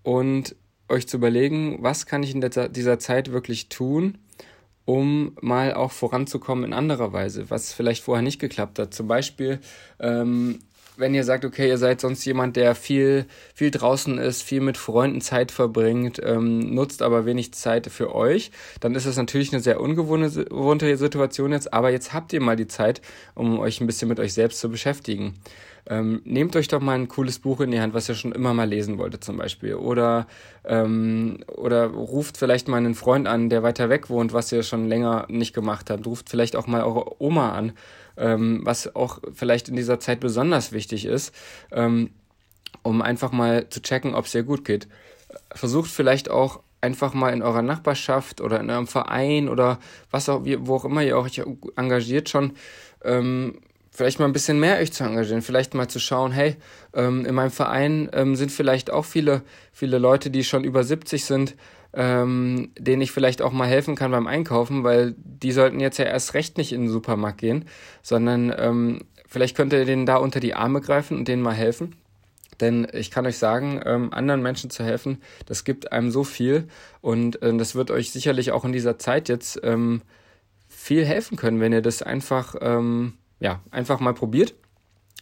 und 0.04 0.56
euch 0.94 1.08
zu 1.08 1.18
überlegen, 1.18 1.78
was 1.82 2.06
kann 2.06 2.24
ich 2.24 2.34
in 2.34 2.42
der, 2.42 2.70
dieser 2.70 3.00
Zeit 3.00 3.32
wirklich 3.32 3.70
tun, 3.70 4.18
um 4.86 5.36
mal 5.42 5.74
auch 5.74 5.92
voranzukommen 5.92 6.66
in 6.66 6.74
anderer 6.74 7.14
Weise, 7.14 7.50
was 7.50 7.74
vielleicht 7.74 8.04
vorher 8.04 8.24
nicht 8.24 8.40
geklappt 8.40 8.80
hat. 8.80 8.94
Zum 8.94 9.08
Beispiel 9.08 9.60
ähm, 10.00 10.60
wenn 10.98 11.14
ihr 11.14 11.24
sagt, 11.24 11.46
okay, 11.46 11.68
ihr 11.68 11.78
seid 11.78 12.02
sonst 12.02 12.24
jemand, 12.26 12.56
der 12.56 12.76
viel, 12.76 13.26
viel 13.54 13.72
draußen 13.72 14.18
ist, 14.18 14.44
viel 14.44 14.62
mit 14.62 14.78
Freunden 14.78 15.22
Zeit 15.22 15.52
verbringt, 15.52 16.22
ähm, 16.24 16.74
nutzt 16.74 17.02
aber 17.02 17.26
wenig 17.26 17.54
Zeit 17.54 17.88
für 17.88 18.14
euch, 18.14 18.52
dann 18.80 18.96
ist 18.96 19.06
das 19.06 19.18
natürlich 19.18 19.54
eine 19.54 19.62
sehr 19.62 19.80
ungewohnte 19.80 20.98
Situation 20.98 21.52
jetzt, 21.52 21.74
aber 21.74 21.90
jetzt 21.90 22.14
habt 22.14 22.34
ihr 22.34 22.42
mal 22.42 22.56
die 22.56 22.68
Zeit, 22.68 23.02
um 23.36 23.60
euch 23.60 23.82
ein 23.82 23.88
bisschen 23.88 24.10
mit 24.10 24.20
euch 24.20 24.34
selbst 24.34 24.60
zu 24.60 24.70
beschäftigen. 24.70 25.36
Ähm, 25.90 26.22
nehmt 26.24 26.56
euch 26.56 26.70
doch 26.70 26.80
mal 26.80 26.94
ein 26.94 27.10
cooles 27.10 27.40
Buch 27.40 27.60
in 27.60 27.72
die 27.72 27.82
Hand, 27.82 27.94
was 27.94 28.08
ihr 28.08 28.16
schon 28.16 28.32
immer 28.32 28.54
mal 28.54 28.68
lesen 28.68 28.98
wolltet 28.98 29.24
zum 29.24 29.38
Beispiel. 29.38 29.76
Oder, 29.76 30.28
ähm, 30.64 31.40
oder 31.48 31.88
ruft 31.88 32.38
vielleicht 32.38 32.68
mal 32.68 32.78
einen 32.78 32.96
Freund 32.96 33.28
an, 33.28 33.50
der 33.50 33.64
weiter 33.64 33.90
weg 33.90 34.10
wohnt, 34.10 34.32
was 34.34 34.52
ihr 34.52 34.64
schon 34.64 34.88
länger 34.88 35.26
nicht 35.30 35.54
gemacht 35.54 35.90
habt. 35.90 36.06
Ruft 36.06 36.30
vielleicht 36.30 36.56
auch 36.56 36.68
mal 36.68 36.84
eure 36.84 37.22
Oma 37.22 37.52
an 37.52 37.74
ähm, 38.18 38.62
was 38.64 38.96
auch 38.96 39.20
vielleicht 39.34 39.70
in 39.70 39.76
dieser 39.76 40.00
Zeit 40.00 40.20
besonders 40.20 40.72
wichtig 40.72 41.06
ist, 41.06 41.34
ähm, 41.72 42.12
um 42.82 43.02
einfach 43.02 43.32
mal 43.32 43.70
zu 43.70 43.82
checken, 43.82 44.16
ob 44.16 44.26
es 44.26 44.36
ihr 44.36 44.44
gut 44.44 44.66
geht. 44.66 44.88
Versucht 45.54 45.90
vielleicht 45.90 46.30
auch 46.30 46.62
einfach 46.82 47.14
mal 47.14 47.32
in 47.34 47.42
eurer 47.42 47.62
Nachbarschaft 47.62 48.42
oder 48.42 48.60
in 48.60 48.70
eurem 48.70 48.88
Verein 48.88 49.48
oder 49.48 49.80
was 50.12 50.28
auch, 50.30 50.42
wo 50.44 50.76
auch 50.76 50.86
immer 50.86 51.02
ihr 51.02 51.18
euch 51.18 51.42
engagiert 51.76 52.30
schon, 52.30 52.54
ähm, 53.04 53.60
vielleicht 53.94 54.20
mal 54.20 54.26
ein 54.26 54.34
bisschen 54.34 54.60
mehr 54.60 54.78
euch 54.78 54.92
zu 54.92 55.04
engagieren, 55.04 55.42
vielleicht 55.42 55.74
mal 55.74 55.88
zu 55.88 56.00
schauen, 56.00 56.32
hey, 56.32 56.56
ähm, 56.94 57.26
in 57.26 57.36
meinem 57.36 57.52
Verein 57.52 58.10
ähm, 58.14 58.36
sind 58.36 58.52
vielleicht 58.52 58.92
auch 58.92 59.06
viele, 59.06 59.44
viele 59.72 60.00
Leute, 60.00 60.30
die 60.30 60.44
schon 60.44 60.64
über 60.64 60.84
70 60.84 61.24
sind, 61.26 61.56
ähm, 61.94 62.72
denen 62.78 63.04
ich 63.04 63.12
vielleicht 63.12 63.42
auch 63.42 63.52
mal 63.52 63.68
helfen 63.68 63.96
kann 63.96 64.12
beim 64.12 64.26
Einkaufen, 64.26 64.84
weil 64.84 65.14
die 65.18 65.52
sollten 65.52 65.80
jetzt 65.80 66.00
ja 66.00 66.06
erst 66.06 66.34
recht 66.34 66.58
nicht 66.58 66.74
in 66.74 66.82
den 66.82 66.90
Supermarkt 66.90 67.38
gehen, 67.38 67.66
sondern 68.02 68.54
ähm, 68.58 69.02
vielleicht 69.28 69.56
könnt 69.56 69.74
ihr 69.74 69.86
denen 69.86 70.08
da 70.08 70.18
unter 70.18 70.40
die 70.40 70.56
Arme 70.56 70.82
greifen 70.82 71.18
und 71.18 71.28
denen 71.28 71.44
mal 71.44 71.54
helfen. 71.54 71.96
Denn 72.62 72.88
ich 72.94 73.12
kann 73.12 73.26
euch 73.26 73.38
sagen, 73.38 73.82
ähm, 73.86 74.14
anderen 74.14 74.42
Menschen 74.42 74.70
zu 74.70 74.84
helfen, 74.84 75.22
das 75.46 75.64
gibt 75.64 75.92
einem 75.92 76.12
so 76.12 76.24
viel 76.24 76.68
und 77.02 77.42
äh, 77.42 77.56
das 77.58 77.76
wird 77.76 77.92
euch 77.92 78.12
sicherlich 78.12 78.52
auch 78.52 78.66
in 78.66 78.72
dieser 78.72 78.98
Zeit 78.98 79.30
jetzt 79.30 79.60
ähm, 79.64 80.02
viel 80.68 81.06
helfen 81.06 81.38
können, 81.38 81.60
wenn 81.60 81.74
ihr 81.74 81.82
das 81.82 82.02
einfach, 82.02 82.56
ähm, 82.62 83.14
ja, 83.40 83.62
einfach 83.72 84.00
mal 84.00 84.14
probiert 84.14 84.56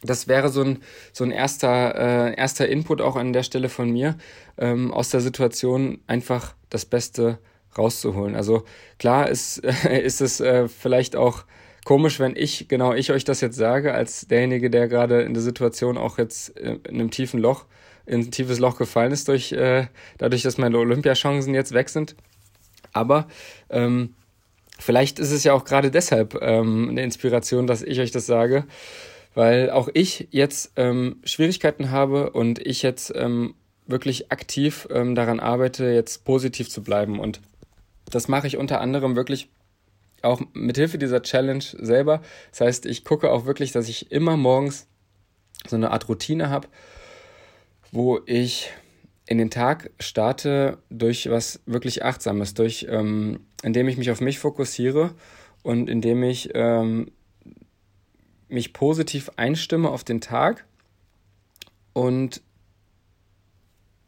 das 0.04 0.28
wäre 0.28 0.50
so 0.50 0.64
ein, 0.64 0.80
so 1.14 1.24
ein 1.24 1.32
erster, 1.32 1.96
äh, 2.30 2.36
erster 2.36 2.68
Input 2.68 3.02
auch 3.02 3.16
an 3.16 3.34
der 3.34 3.44
Stelle 3.44 3.70
von 3.70 3.92
mir, 3.92 4.18
ähm, 4.58 4.92
aus 4.92 5.10
der 5.10 5.22
Situation 5.22 6.00
einfach 6.08 6.56
das 6.70 6.86
Beste 6.86 7.40
rauszuholen. 7.78 8.36
Also 8.36 8.64
klar 8.98 9.30
ist, 9.30 9.64
äh, 9.64 10.02
ist 10.04 10.22
es 10.22 10.40
äh, 10.40 10.68
vielleicht 10.68 11.16
auch 11.16 11.46
komisch, 11.86 12.20
wenn 12.20 12.36
ich, 12.36 12.68
genau 12.68 12.94
ich 12.94 13.12
euch 13.12 13.24
das 13.24 13.42
jetzt 13.42 13.58
sage, 13.58 13.94
als 13.94 14.28
derjenige, 14.28 14.70
der 14.70 14.88
gerade 14.88 15.22
in 15.22 15.34
der 15.34 15.44
Situation 15.44 15.98
auch 15.98 16.18
jetzt 16.18 16.58
äh, 16.58 16.78
in 16.88 16.96
einem 16.96 17.12
tiefen 17.12 17.40
Loch, 17.40 17.66
in 18.06 18.22
ein 18.22 18.32
tiefes 18.32 18.60
Loch 18.60 18.78
gefallen 18.78 19.12
ist, 19.12 19.28
durch, 19.28 19.52
äh, 19.52 19.88
dadurch, 20.18 20.42
dass 20.42 20.58
meine 20.58 20.78
Olympiachancen 20.80 21.54
jetzt 21.54 21.74
weg 21.74 21.90
sind. 21.90 22.16
Aber 22.94 23.28
ähm, 23.70 24.16
vielleicht 24.82 25.20
ist 25.20 25.32
es 25.32 25.44
ja 25.44 25.54
auch 25.54 25.64
gerade 25.64 25.92
deshalb 25.92 26.38
ähm, 26.42 26.90
eine 26.90 27.04
Inspiration, 27.04 27.68
dass 27.68 27.82
ich 27.82 28.00
euch 28.00 28.12
das 28.12 28.26
sage, 28.26 28.66
weil 29.34 29.70
auch 29.70 29.90
ich 29.94 30.28
jetzt 30.32 30.74
ähm, 30.76 31.18
Schwierigkeiten 31.24 31.92
habe 31.92 32.32
und 32.32 32.60
ich 32.66 32.82
jetzt 32.82 33.14
ähm, 33.16 33.54
wirklich 33.88 34.32
aktiv 34.32 34.88
ähm, 34.92 35.16
daran 35.16 35.40
arbeite, 35.40 35.86
jetzt 35.86 36.26
positiv 36.26 36.70
zu 36.70 36.84
bleiben. 36.84 37.20
Und 37.20 37.42
das 38.10 38.28
mache 38.28 38.48
ich 38.48 38.58
unter 38.58 38.82
anderem 38.82 39.16
wirklich 39.16 39.50
auch 40.22 40.42
mit 40.54 40.78
Hilfe 40.78 40.98
dieser 40.98 41.22
Challenge 41.22 41.64
selber. 41.64 42.22
Das 42.52 42.62
heißt, 42.62 42.86
ich 42.86 43.06
gucke 43.06 43.32
auch 43.32 43.46
wirklich, 43.46 43.72
dass 43.72 43.88
ich 43.88 44.12
immer 44.12 44.38
morgens 44.38 44.88
so 45.68 45.76
eine 45.76 45.92
Art 45.92 46.10
Routine 46.10 46.50
habe, 46.50 46.68
wo 47.92 48.20
ich 48.26 48.72
in 49.28 49.38
den 49.38 49.50
Tag 49.50 49.92
starte 50.00 50.80
durch 50.90 51.30
was 51.30 51.62
wirklich 51.66 52.04
Achtsames, 52.04 52.54
durch 52.54 52.88
ähm, 52.90 53.46
indem 53.64 53.88
ich 53.88 53.98
mich 53.98 54.12
auf 54.12 54.22
mich 54.22 54.40
fokussiere 54.40 55.12
und 55.64 55.90
indem 55.90 56.24
ich 56.24 56.50
ähm, 56.54 57.12
mich 58.50 58.74
positiv 58.74 59.32
einstimme 59.38 59.90
auf 59.90 60.04
den 60.04 60.22
Tag 60.22 60.66
und 61.94 62.42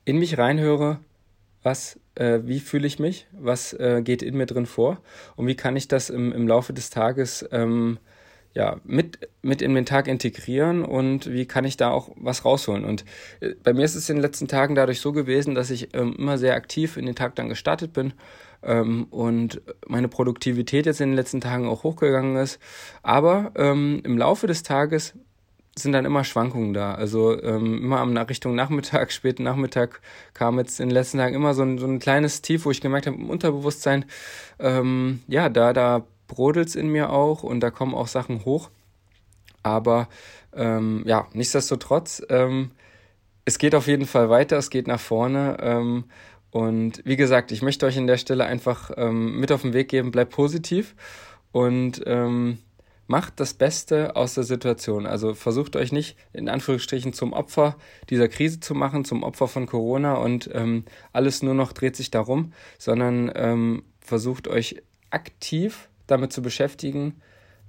in 0.05 0.17
mich 0.17 0.37
reinhöre, 0.37 0.99
was, 1.61 1.99
äh, 2.15 2.39
wie 2.43 2.59
fühle 2.59 2.87
ich 2.87 2.99
mich, 2.99 3.27
was 3.31 3.73
äh, 3.73 4.01
geht 4.03 4.21
in 4.21 4.35
mir 4.35 4.45
drin 4.45 4.65
vor 4.65 5.01
und 5.35 5.47
wie 5.47 5.55
kann 5.55 5.77
ich 5.77 5.87
das 5.87 6.09
im, 6.09 6.33
im 6.33 6.47
Laufe 6.47 6.73
des 6.73 6.89
Tages 6.89 7.47
ähm, 7.51 7.99
ja, 8.53 8.79
mit, 8.83 9.29
mit 9.41 9.61
in 9.61 9.73
den 9.73 9.85
Tag 9.85 10.07
integrieren 10.07 10.83
und 10.85 11.31
wie 11.31 11.47
kann 11.47 11.65
ich 11.65 11.75
da 11.75 11.89
auch 11.89 12.11
was 12.15 12.45
rausholen. 12.45 12.85
Und 12.85 13.03
äh, 13.39 13.55
bei 13.63 13.73
mir 13.73 13.85
ist 13.85 13.95
es 13.95 14.09
in 14.09 14.17
den 14.17 14.21
letzten 14.21 14.47
Tagen 14.47 14.75
dadurch 14.75 14.99
so 14.99 15.11
gewesen, 15.11 15.55
dass 15.55 15.71
ich 15.71 15.95
ähm, 15.95 16.15
immer 16.17 16.37
sehr 16.37 16.53
aktiv 16.53 16.97
in 16.97 17.05
den 17.05 17.15
Tag 17.15 17.35
dann 17.35 17.49
gestartet 17.49 17.93
bin 17.93 18.13
ähm, 18.63 19.05
und 19.09 19.61
meine 19.87 20.07
Produktivität 20.07 20.85
jetzt 20.85 21.01
in 21.01 21.09
den 21.09 21.15
letzten 21.15 21.41
Tagen 21.41 21.67
auch 21.67 21.83
hochgegangen 21.83 22.37
ist. 22.37 22.59
Aber 23.01 23.51
ähm, 23.55 24.01
im 24.03 24.17
Laufe 24.17 24.47
des 24.47 24.63
Tages 24.63 25.13
sind 25.75 25.93
dann 25.93 26.05
immer 26.05 26.23
Schwankungen 26.23 26.73
da. 26.73 26.93
Also 26.93 27.41
ähm, 27.41 27.77
immer 27.77 27.99
am 27.99 28.15
Richtung 28.15 28.55
Nachmittag, 28.55 29.11
späten 29.13 29.43
Nachmittag 29.43 30.01
kam 30.33 30.59
jetzt 30.59 30.79
in 30.79 30.89
den 30.89 30.93
letzten 30.93 31.17
Tagen 31.17 31.35
immer 31.35 31.53
so 31.53 31.63
ein, 31.63 31.77
so 31.77 31.87
ein 31.87 31.99
kleines 31.99 32.41
Tief, 32.41 32.65
wo 32.65 32.71
ich 32.71 32.81
gemerkt 32.81 33.07
habe, 33.07 33.17
im 33.17 33.29
Unterbewusstsein, 33.29 34.05
ähm, 34.59 35.21
ja, 35.27 35.49
da, 35.49 35.73
da 35.73 36.05
brodelt's 36.27 36.75
in 36.75 36.89
mir 36.89 37.09
auch 37.09 37.43
und 37.43 37.59
da 37.61 37.71
kommen 37.71 37.95
auch 37.95 38.07
Sachen 38.07 38.45
hoch. 38.45 38.69
Aber 39.63 40.09
ähm, 40.55 41.03
ja, 41.05 41.27
nichtsdestotrotz, 41.33 42.21
ähm, 42.29 42.71
es 43.45 43.57
geht 43.57 43.75
auf 43.75 43.87
jeden 43.87 44.05
Fall 44.05 44.29
weiter, 44.29 44.57
es 44.57 44.69
geht 44.69 44.87
nach 44.87 44.99
vorne. 44.99 45.57
Ähm, 45.59 46.05
und 46.53 47.01
wie 47.03 47.15
gesagt, 47.15 47.51
ich 47.51 47.63
möchte 47.63 47.87
euch 47.87 47.97
an 47.97 48.05
der 48.05 48.17
Stelle 48.17 48.45
einfach 48.45 48.91
ähm, 48.95 49.39
mit 49.39 49.51
auf 49.51 49.63
den 49.63 49.73
Weg 49.73 49.89
geben, 49.89 50.11
bleibt 50.11 50.33
positiv 50.33 50.93
und 51.51 52.03
ähm, 52.05 52.59
macht 53.07 53.39
das 53.39 53.55
Beste 53.55 54.15
aus 54.15 54.35
der 54.35 54.43
Situation. 54.43 55.07
Also 55.07 55.33
versucht 55.33 55.75
euch 55.75 55.91
nicht 55.91 56.15
in 56.31 56.49
Anführungsstrichen 56.49 57.11
zum 57.11 57.33
Opfer 57.33 57.75
dieser 58.11 58.27
Krise 58.27 58.59
zu 58.59 58.75
machen, 58.75 59.03
zum 59.03 59.23
Opfer 59.23 59.47
von 59.47 59.65
Corona 59.65 60.13
und 60.13 60.47
ähm, 60.53 60.85
alles 61.11 61.41
nur 61.41 61.55
noch 61.55 61.73
dreht 61.73 61.95
sich 61.95 62.11
darum, 62.11 62.53
sondern 62.77 63.31
ähm, 63.33 63.81
versucht 63.99 64.47
euch 64.47 64.83
aktiv 65.09 65.89
damit 66.05 66.33
zu 66.33 66.43
beschäftigen, 66.43 67.15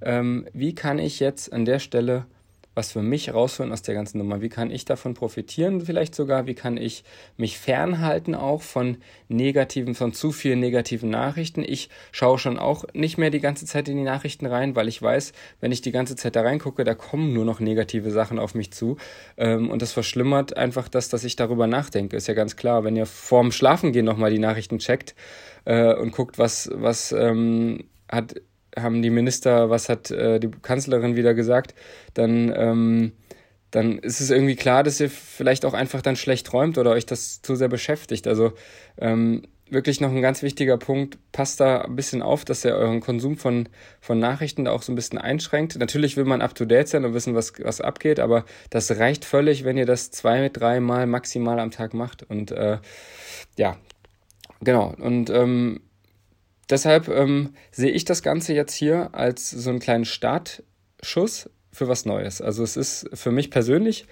ähm, 0.02 0.46
wie 0.52 0.74
kann 0.74 0.98
ich 0.98 1.20
jetzt 1.20 1.54
an 1.54 1.64
der 1.64 1.78
Stelle 1.78 2.26
was 2.74 2.92
für 2.92 3.02
mich 3.02 3.32
rausholen 3.32 3.72
aus 3.72 3.82
der 3.82 3.94
ganzen 3.94 4.18
Nummer? 4.18 4.40
Wie 4.40 4.48
kann 4.48 4.70
ich 4.70 4.84
davon 4.84 5.14
profitieren 5.14 5.80
vielleicht 5.80 6.14
sogar? 6.14 6.46
Wie 6.46 6.54
kann 6.54 6.76
ich 6.76 7.04
mich 7.36 7.58
fernhalten 7.58 8.34
auch 8.34 8.62
von 8.62 8.98
negativen, 9.28 9.94
von 9.94 10.12
zu 10.12 10.32
vielen 10.32 10.60
negativen 10.60 11.10
Nachrichten? 11.10 11.62
Ich 11.62 11.88
schaue 12.12 12.38
schon 12.38 12.58
auch 12.58 12.84
nicht 12.92 13.18
mehr 13.18 13.30
die 13.30 13.40
ganze 13.40 13.66
Zeit 13.66 13.88
in 13.88 13.96
die 13.96 14.02
Nachrichten 14.02 14.46
rein, 14.46 14.76
weil 14.76 14.88
ich 14.88 15.00
weiß, 15.00 15.32
wenn 15.60 15.72
ich 15.72 15.82
die 15.82 15.92
ganze 15.92 16.16
Zeit 16.16 16.36
da 16.36 16.42
reingucke, 16.42 16.84
da 16.84 16.94
kommen 16.94 17.32
nur 17.32 17.44
noch 17.44 17.60
negative 17.60 18.10
Sachen 18.10 18.38
auf 18.38 18.54
mich 18.54 18.72
zu. 18.72 18.96
Ähm, 19.36 19.70
und 19.70 19.82
das 19.82 19.92
verschlimmert 19.92 20.56
einfach 20.56 20.88
das, 20.88 21.08
dass 21.08 21.24
ich 21.24 21.36
darüber 21.36 21.66
nachdenke. 21.66 22.16
Ist 22.16 22.28
ja 22.28 22.34
ganz 22.34 22.56
klar, 22.56 22.84
wenn 22.84 22.96
ihr 22.96 23.06
vorm 23.06 23.52
Schlafengehen 23.52 24.04
nochmal 24.04 24.30
die 24.30 24.38
Nachrichten 24.38 24.78
checkt 24.78 25.14
äh, 25.64 25.94
und 25.94 26.12
guckt, 26.12 26.38
was, 26.38 26.70
was 26.72 27.12
ähm, 27.12 27.84
hat 28.10 28.34
haben 28.76 29.02
die 29.02 29.10
Minister, 29.10 29.70
was 29.70 29.88
hat 29.88 30.10
äh, 30.10 30.40
die 30.40 30.50
Kanzlerin 30.50 31.16
wieder 31.16 31.34
gesagt, 31.34 31.74
dann, 32.14 32.52
ähm, 32.56 33.12
dann 33.70 33.98
ist 33.98 34.20
es 34.20 34.30
irgendwie 34.30 34.56
klar, 34.56 34.82
dass 34.82 35.00
ihr 35.00 35.10
vielleicht 35.10 35.64
auch 35.64 35.74
einfach 35.74 36.02
dann 36.02 36.16
schlecht 36.16 36.46
träumt 36.46 36.78
oder 36.78 36.90
euch 36.90 37.06
das 37.06 37.42
zu 37.42 37.56
sehr 37.56 37.68
beschäftigt. 37.68 38.26
Also 38.26 38.52
ähm, 38.98 39.42
wirklich 39.70 40.00
noch 40.00 40.10
ein 40.10 40.22
ganz 40.22 40.42
wichtiger 40.42 40.76
Punkt, 40.76 41.18
passt 41.32 41.60
da 41.60 41.82
ein 41.82 41.96
bisschen 41.96 42.22
auf, 42.22 42.44
dass 42.44 42.64
ihr 42.64 42.74
euren 42.74 43.00
Konsum 43.00 43.36
von, 43.36 43.68
von 44.00 44.18
Nachrichten 44.18 44.64
da 44.64 44.72
auch 44.72 44.82
so 44.82 44.92
ein 44.92 44.94
bisschen 44.94 45.18
einschränkt. 45.18 45.76
Natürlich 45.78 46.16
will 46.16 46.24
man 46.24 46.42
up-to-date 46.42 46.88
sein 46.88 47.04
und 47.04 47.14
wissen, 47.14 47.34
was, 47.34 47.52
was 47.62 47.80
abgeht, 47.80 48.20
aber 48.20 48.44
das 48.70 48.90
reicht 48.98 49.24
völlig, 49.24 49.64
wenn 49.64 49.76
ihr 49.76 49.86
das 49.86 50.10
zwei, 50.10 50.48
dreimal 50.48 51.06
maximal 51.06 51.58
am 51.58 51.70
Tag 51.70 51.94
macht. 51.94 52.22
Und 52.22 52.50
äh, 52.52 52.78
ja, 53.56 53.76
genau. 54.60 54.94
Und 54.98 55.30
ähm, 55.30 55.80
deshalb 56.70 57.08
ähm, 57.08 57.54
sehe 57.70 57.90
ich 57.90 58.04
das 58.04 58.22
Ganze 58.22 58.54
jetzt 58.54 58.74
hier 58.74 59.10
als 59.12 59.50
so 59.50 59.70
einen 59.70 59.80
kleinen 59.80 60.04
Startschuss 60.04 61.50
für 61.72 61.88
was 61.88 62.06
Neues. 62.06 62.40
Also 62.40 62.62
es 62.62 62.76
ist 62.76 63.08
für 63.12 63.32
mich 63.32 63.50
persönlich 63.50 64.06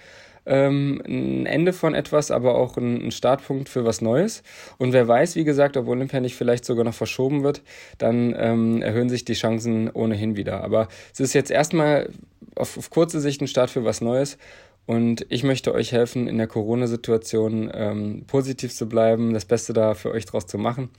ähm, 0.45 1.01
ein 1.05 1.45
Ende 1.45 1.73
von 1.73 1.95
etwas, 1.95 2.31
aber 2.31 2.55
auch 2.55 2.77
ein, 2.77 3.05
ein, 3.05 3.11
Startpunkt 3.11 3.69
für 3.69 3.85
was 3.85 4.01
Neues. 4.01 4.43
Und 4.77 4.93
wer 4.93 5.07
weiß, 5.07 5.35
wie 5.35 5.43
gesagt, 5.43 5.77
ob 5.77 5.87
Olympia 5.87 6.19
nicht 6.19 6.35
vielleicht 6.35 6.65
sogar 6.65 6.83
noch 6.83 6.93
verschoben 6.93 7.43
wird, 7.43 7.61
dann 7.97 8.35
ähm, 8.37 8.81
erhöhen 8.81 9.09
sich 9.09 9.23
die 9.25 9.33
Chancen 9.33 9.89
ohnehin 9.89 10.35
wieder. 10.35 10.63
Aber 10.63 10.87
es 11.13 11.19
ist 11.19 11.33
jetzt 11.33 11.51
erstmal 11.51 12.09
auf, 12.55 12.77
auf 12.77 12.89
kurze 12.89 13.21
Sicht 13.21 13.41
ein 13.41 13.47
Start 13.47 13.69
für 13.69 13.85
was 13.85 14.01
Neues. 14.01 14.37
Und 14.85 15.25
ich 15.29 15.43
möchte 15.43 15.73
euch 15.73 15.93
helfen, 15.93 16.27
in 16.27 16.37
der 16.37 16.47
Corona-Situation 16.47 17.71
ähm, 17.73 18.25
positiv 18.27 18.75
zu 18.75 18.89
bleiben, 18.89 19.33
das 19.33 19.45
Beste 19.45 19.71
da 19.71 19.93
für 19.93 20.11
euch 20.11 20.25
draus 20.25 20.45
zu 20.45 20.57
machen. 20.57 20.89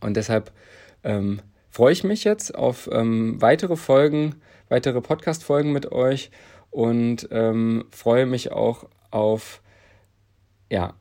Und 0.00 0.16
deshalb 0.16 0.52
ähm, 1.04 1.40
freue 1.70 1.92
ich 1.92 2.04
mich 2.04 2.24
jetzt 2.24 2.54
auf 2.54 2.88
ähm, 2.92 3.40
weitere 3.40 3.76
Folgen, 3.76 4.36
weitere 4.68 5.00
Podcast-Folgen 5.00 5.72
mit 5.72 5.92
euch 5.92 6.30
und 6.70 7.28
ähm, 7.30 7.84
freue 7.90 8.26
mich 8.26 8.52
auch 8.52 8.84
auf, 9.10 9.62
ja, 10.70 10.94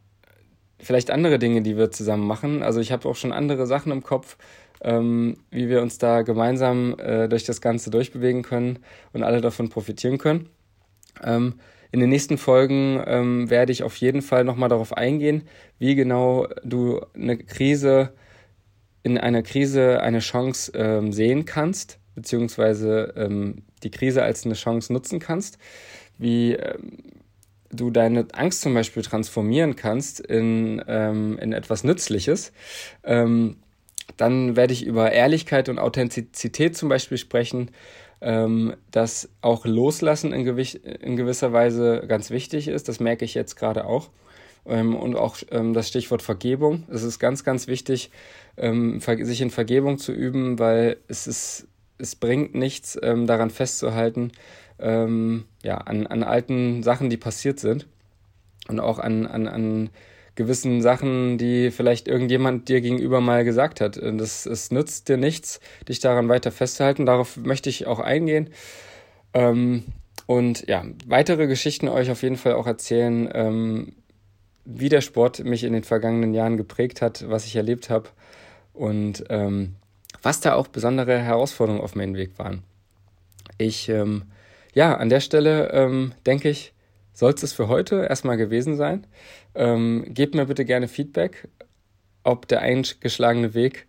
vielleicht 0.79 1.11
andere 1.11 1.39
Dinge, 1.39 1.61
die 1.61 1.77
wir 1.77 1.91
zusammen 1.91 2.27
machen. 2.27 2.63
Also 2.63 2.79
ich 2.79 2.91
habe 2.91 3.07
auch 3.09 3.15
schon 3.15 3.33
andere 3.33 3.65
Sachen 3.67 3.91
im 3.91 4.03
Kopf, 4.03 4.37
ähm, 4.81 5.37
wie 5.49 5.69
wir 5.69 5.81
uns 5.81 5.97
da 5.97 6.21
gemeinsam 6.21 6.95
äh, 6.99 7.27
durch 7.27 7.43
das 7.43 7.61
Ganze 7.61 7.89
durchbewegen 7.89 8.43
können 8.43 8.79
und 9.13 9.23
alle 9.23 9.41
davon 9.41 9.69
profitieren 9.69 10.17
können. 10.17 10.49
Ähm, 11.23 11.55
in 11.91 11.99
den 11.99 12.09
nächsten 12.09 12.37
Folgen 12.37 13.01
ähm, 13.05 13.49
werde 13.49 13.71
ich 13.71 13.83
auf 13.83 13.95
jeden 13.95 14.21
Fall 14.21 14.43
nochmal 14.43 14.69
darauf 14.69 14.93
eingehen, 14.93 15.47
wie 15.79 15.95
genau 15.95 16.47
du 16.63 17.01
eine 17.15 17.37
Krise, 17.37 18.13
in 19.11 19.17
einer 19.17 19.43
Krise 19.43 20.01
eine 20.01 20.19
Chance 20.19 20.71
ähm, 20.75 21.11
sehen 21.11 21.45
kannst, 21.45 21.99
beziehungsweise 22.15 23.13
ähm, 23.15 23.63
die 23.83 23.91
Krise 23.91 24.23
als 24.23 24.45
eine 24.45 24.55
Chance 24.55 24.91
nutzen 24.93 25.19
kannst, 25.19 25.57
wie 26.17 26.53
ähm, 26.53 26.99
du 27.71 27.91
deine 27.91 28.27
Angst 28.33 28.61
zum 28.61 28.73
Beispiel 28.73 29.03
transformieren 29.03 29.75
kannst 29.75 30.19
in, 30.19 30.81
ähm, 30.87 31.37
in 31.39 31.53
etwas 31.53 31.83
Nützliches. 31.83 32.53
Ähm, 33.03 33.57
dann 34.15 34.55
werde 34.55 34.73
ich 34.73 34.85
über 34.85 35.11
Ehrlichkeit 35.11 35.69
und 35.69 35.79
Authentizität 35.79 36.77
zum 36.77 36.89
Beispiel 36.89 37.17
sprechen 37.17 37.71
ähm, 38.21 38.75
dass 38.91 39.29
auch 39.41 39.65
Loslassen 39.65 40.33
in, 40.33 40.47
in, 40.47 41.17
gewisser 41.17 41.53
Weise 41.53 42.03
ganz 42.07 42.29
wichtig 42.29 42.67
ist. 42.67 42.87
Das 42.87 42.99
merke 42.99 43.25
ich 43.25 43.33
jetzt 43.33 43.55
gerade 43.55 43.85
auch. 43.85 44.09
Ähm, 44.67 44.95
und 44.95 45.15
auch 45.15 45.37
ähm, 45.51 45.73
das 45.73 45.87
Stichwort 45.87 46.21
Vergebung. 46.21 46.83
Es 46.89 47.03
ist 47.03 47.19
ganz, 47.19 47.43
ganz 47.43 47.67
wichtig, 47.67 48.11
ähm, 48.57 48.99
sich 48.99 49.41
in 49.41 49.49
Vergebung 49.49 49.97
zu 49.97 50.11
üben, 50.11 50.59
weil 50.59 50.97
es 51.07 51.27
ist, 51.27 51.67
es 51.97 52.15
bringt 52.15 52.53
nichts, 52.53 52.93
daran 53.01 53.49
festzuhalten, 53.49 54.31
ja, 54.79 55.77
an, 55.77 56.05
an 56.05 56.21
alten 56.21 56.83
Sachen, 56.83 57.09
die 57.09 57.17
passiert 57.17 57.59
sind. 57.59 57.87
Und 58.67 58.79
auch 58.79 58.99
an, 58.99 59.25
an, 59.25 59.47
an 59.47 59.89
gewissen 60.37 60.81
Sachen, 60.81 61.37
die 61.37 61.71
vielleicht 61.71 62.07
irgendjemand 62.07 62.69
dir 62.69 62.79
gegenüber 62.79 63.19
mal 63.19 63.43
gesagt 63.43 63.81
hat. 63.81 63.99
Das, 64.01 64.45
es 64.45 64.71
nützt 64.71 65.09
dir 65.09 65.17
nichts, 65.17 65.59
dich 65.89 65.99
daran 65.99 66.29
weiter 66.29 66.51
festzuhalten. 66.51 67.05
Darauf 67.05 67.35
möchte 67.35 67.69
ich 67.69 67.87
auch 67.87 67.99
eingehen. 67.99 68.51
Ähm, 69.33 69.83
und 70.27 70.67
ja, 70.67 70.85
weitere 71.05 71.47
Geschichten 71.47 71.89
euch 71.89 72.11
auf 72.11 72.21
jeden 72.21 72.37
Fall 72.37 72.53
auch 72.53 72.67
erzählen, 72.67 73.29
ähm, 73.33 73.93
wie 74.69 74.89
der 74.89 75.01
Sport 75.01 75.43
mich 75.45 75.63
in 75.63 75.71
den 75.71 75.83
vergangenen 75.83 76.33
Jahren 76.33 76.57
geprägt 76.57 77.01
hat, 77.01 77.29
was 77.29 77.45
ich 77.45 77.55
erlebt 77.55 77.89
habe 77.89 78.09
und 78.73 79.23
ähm, 79.29 79.75
was 80.21 80.41
da 80.41 80.55
auch 80.55 80.67
besondere 80.67 81.19
Herausforderungen 81.19 81.81
auf 81.81 81.95
meinem 81.95 82.15
Weg 82.15 82.37
waren. 82.37 82.63
Ich, 83.57 83.87
ähm, 83.87 84.23
ja, 84.73 84.95
an 84.95 85.07
der 85.07 85.21
Stelle 85.21 85.71
ähm, 85.71 86.13
denke 86.25 86.49
ich, 86.49 86.73
soll 87.13 87.33
es 87.33 87.53
für 87.53 87.69
heute 87.69 88.05
erstmal 88.09 88.35
gewesen 88.35 88.75
sein. 88.75 89.07
Ähm, 89.55 90.05
gebt 90.09 90.35
mir 90.35 90.45
bitte 90.45 90.65
gerne 90.65 90.89
Feedback, 90.89 91.47
ob 92.23 92.47
der 92.47 92.59
eingeschlagene 92.59 93.53
Weg, 93.53 93.87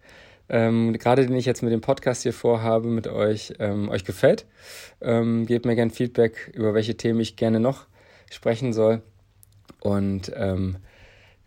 ähm, 0.49 0.93
gerade 0.93 1.27
den 1.27 1.37
ich 1.37 1.45
jetzt 1.45 1.63
mit 1.63 1.73
dem 1.73 1.81
Podcast 1.81 2.23
hier 2.23 2.33
vorhabe, 2.33 2.87
mit 2.87 3.09
euch, 3.09 3.53
ähm, 3.59 3.89
euch 3.89 4.05
gefällt. 4.05 4.47
Gebt 5.01 5.67
mir 5.67 5.75
gerne 5.75 5.91
Feedback, 5.91 6.53
über 6.55 6.73
welche 6.73 6.97
Themen 6.97 7.21
ich 7.21 7.37
gerne 7.37 7.59
noch 7.61 7.87
sprechen 8.31 8.73
soll. 8.73 9.03
Und 9.81 10.33
ähm, 10.35 10.77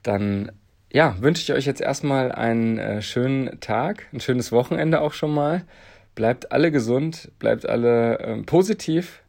dann 0.04 0.52
ja, 0.92 1.16
wünsche 1.20 1.42
ich 1.42 1.54
euch 1.54 1.66
jetzt 1.66 1.82
erstmal 1.82 2.32
einen 2.32 2.78
äh, 2.78 3.02
schönen 3.02 3.60
Tag, 3.60 4.08
ein 4.14 4.20
schönes 4.20 4.52
Wochenende 4.52 5.02
auch 5.02 5.14
schon 5.14 5.34
mal. 5.34 5.64
Bleibt 6.16 6.52
alle 6.52 6.72
gesund, 6.72 7.32
bleibt 7.40 7.68
alle 7.68 8.20
ähm, 8.20 8.46
positiv 8.46 9.22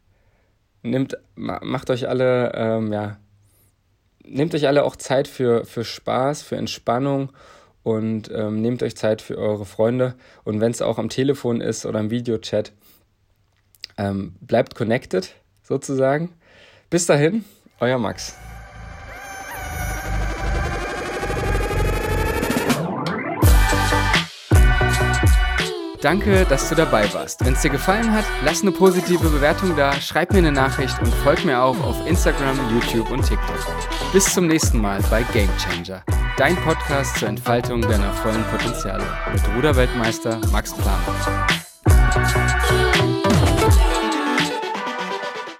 nehmt, 0.83 1.17
macht 1.35 1.89
euch 1.89 2.07
alle, 2.07 2.51
ähm, 2.53 2.93
ja, 2.93 3.17
nehmt 4.23 4.53
euch 4.53 4.67
alle 4.67 4.83
auch 4.83 4.95
Zeit 4.95 5.27
für, 5.27 5.65
für 5.65 5.83
Spaß, 5.83 6.43
für 6.43 6.57
Entspannung 6.57 7.31
und 7.81 8.29
ähm, 8.33 8.61
nehmt 8.61 8.83
euch 8.83 8.95
Zeit 8.95 9.21
für 9.21 9.37
eure 9.37 9.65
Freunde. 9.65 10.15
Und 10.43 10.61
wenn 10.61 10.71
es 10.71 10.81
auch 10.81 10.99
am 10.99 11.09
Telefon 11.09 11.61
ist 11.61 11.85
oder 11.85 11.99
im 11.99 12.11
Videochat, 12.11 12.71
ähm, 13.97 14.35
bleibt 14.41 14.75
connected 14.75 15.33
sozusagen. 15.63 16.33
Bis 16.89 17.05
dahin, 17.05 17.43
euer 17.79 17.97
Max. 17.97 18.37
Danke, 26.03 26.45
dass 26.49 26.67
du 26.67 26.75
dabei 26.75 27.11
warst. 27.13 27.45
Wenn 27.45 27.53
es 27.53 27.61
dir 27.61 27.69
gefallen 27.69 28.11
hat, 28.11 28.25
lass 28.43 28.61
eine 28.61 28.73
positive 28.73 29.29
Bewertung 29.29 29.73
da, 29.77 29.93
schreib 29.93 30.33
mir 30.33 30.39
eine 30.39 30.51
Nachricht 30.51 30.99
und 30.99 31.13
folg 31.23 31.45
mir 31.45 31.61
auch 31.61 31.81
auf 31.81 32.05
Instagram, 32.05 32.59
YouTube 32.73 33.09
und 33.09 33.21
TikTok. 33.25 33.55
Bis 34.11 34.25
zum 34.25 34.47
nächsten 34.47 34.81
Mal 34.81 34.99
bei 35.09 35.23
Game 35.31 35.49
Changer, 35.57 36.03
dein 36.35 36.57
Podcast 36.57 37.17
zur 37.19 37.29
Entfaltung 37.29 37.79
deiner 37.81 38.11
vollen 38.11 38.43
Potenziale 38.51 39.05
mit 39.31 39.41
Ruderweltmeister 39.55 40.41
Max 40.51 40.73
Planer. 40.73 41.47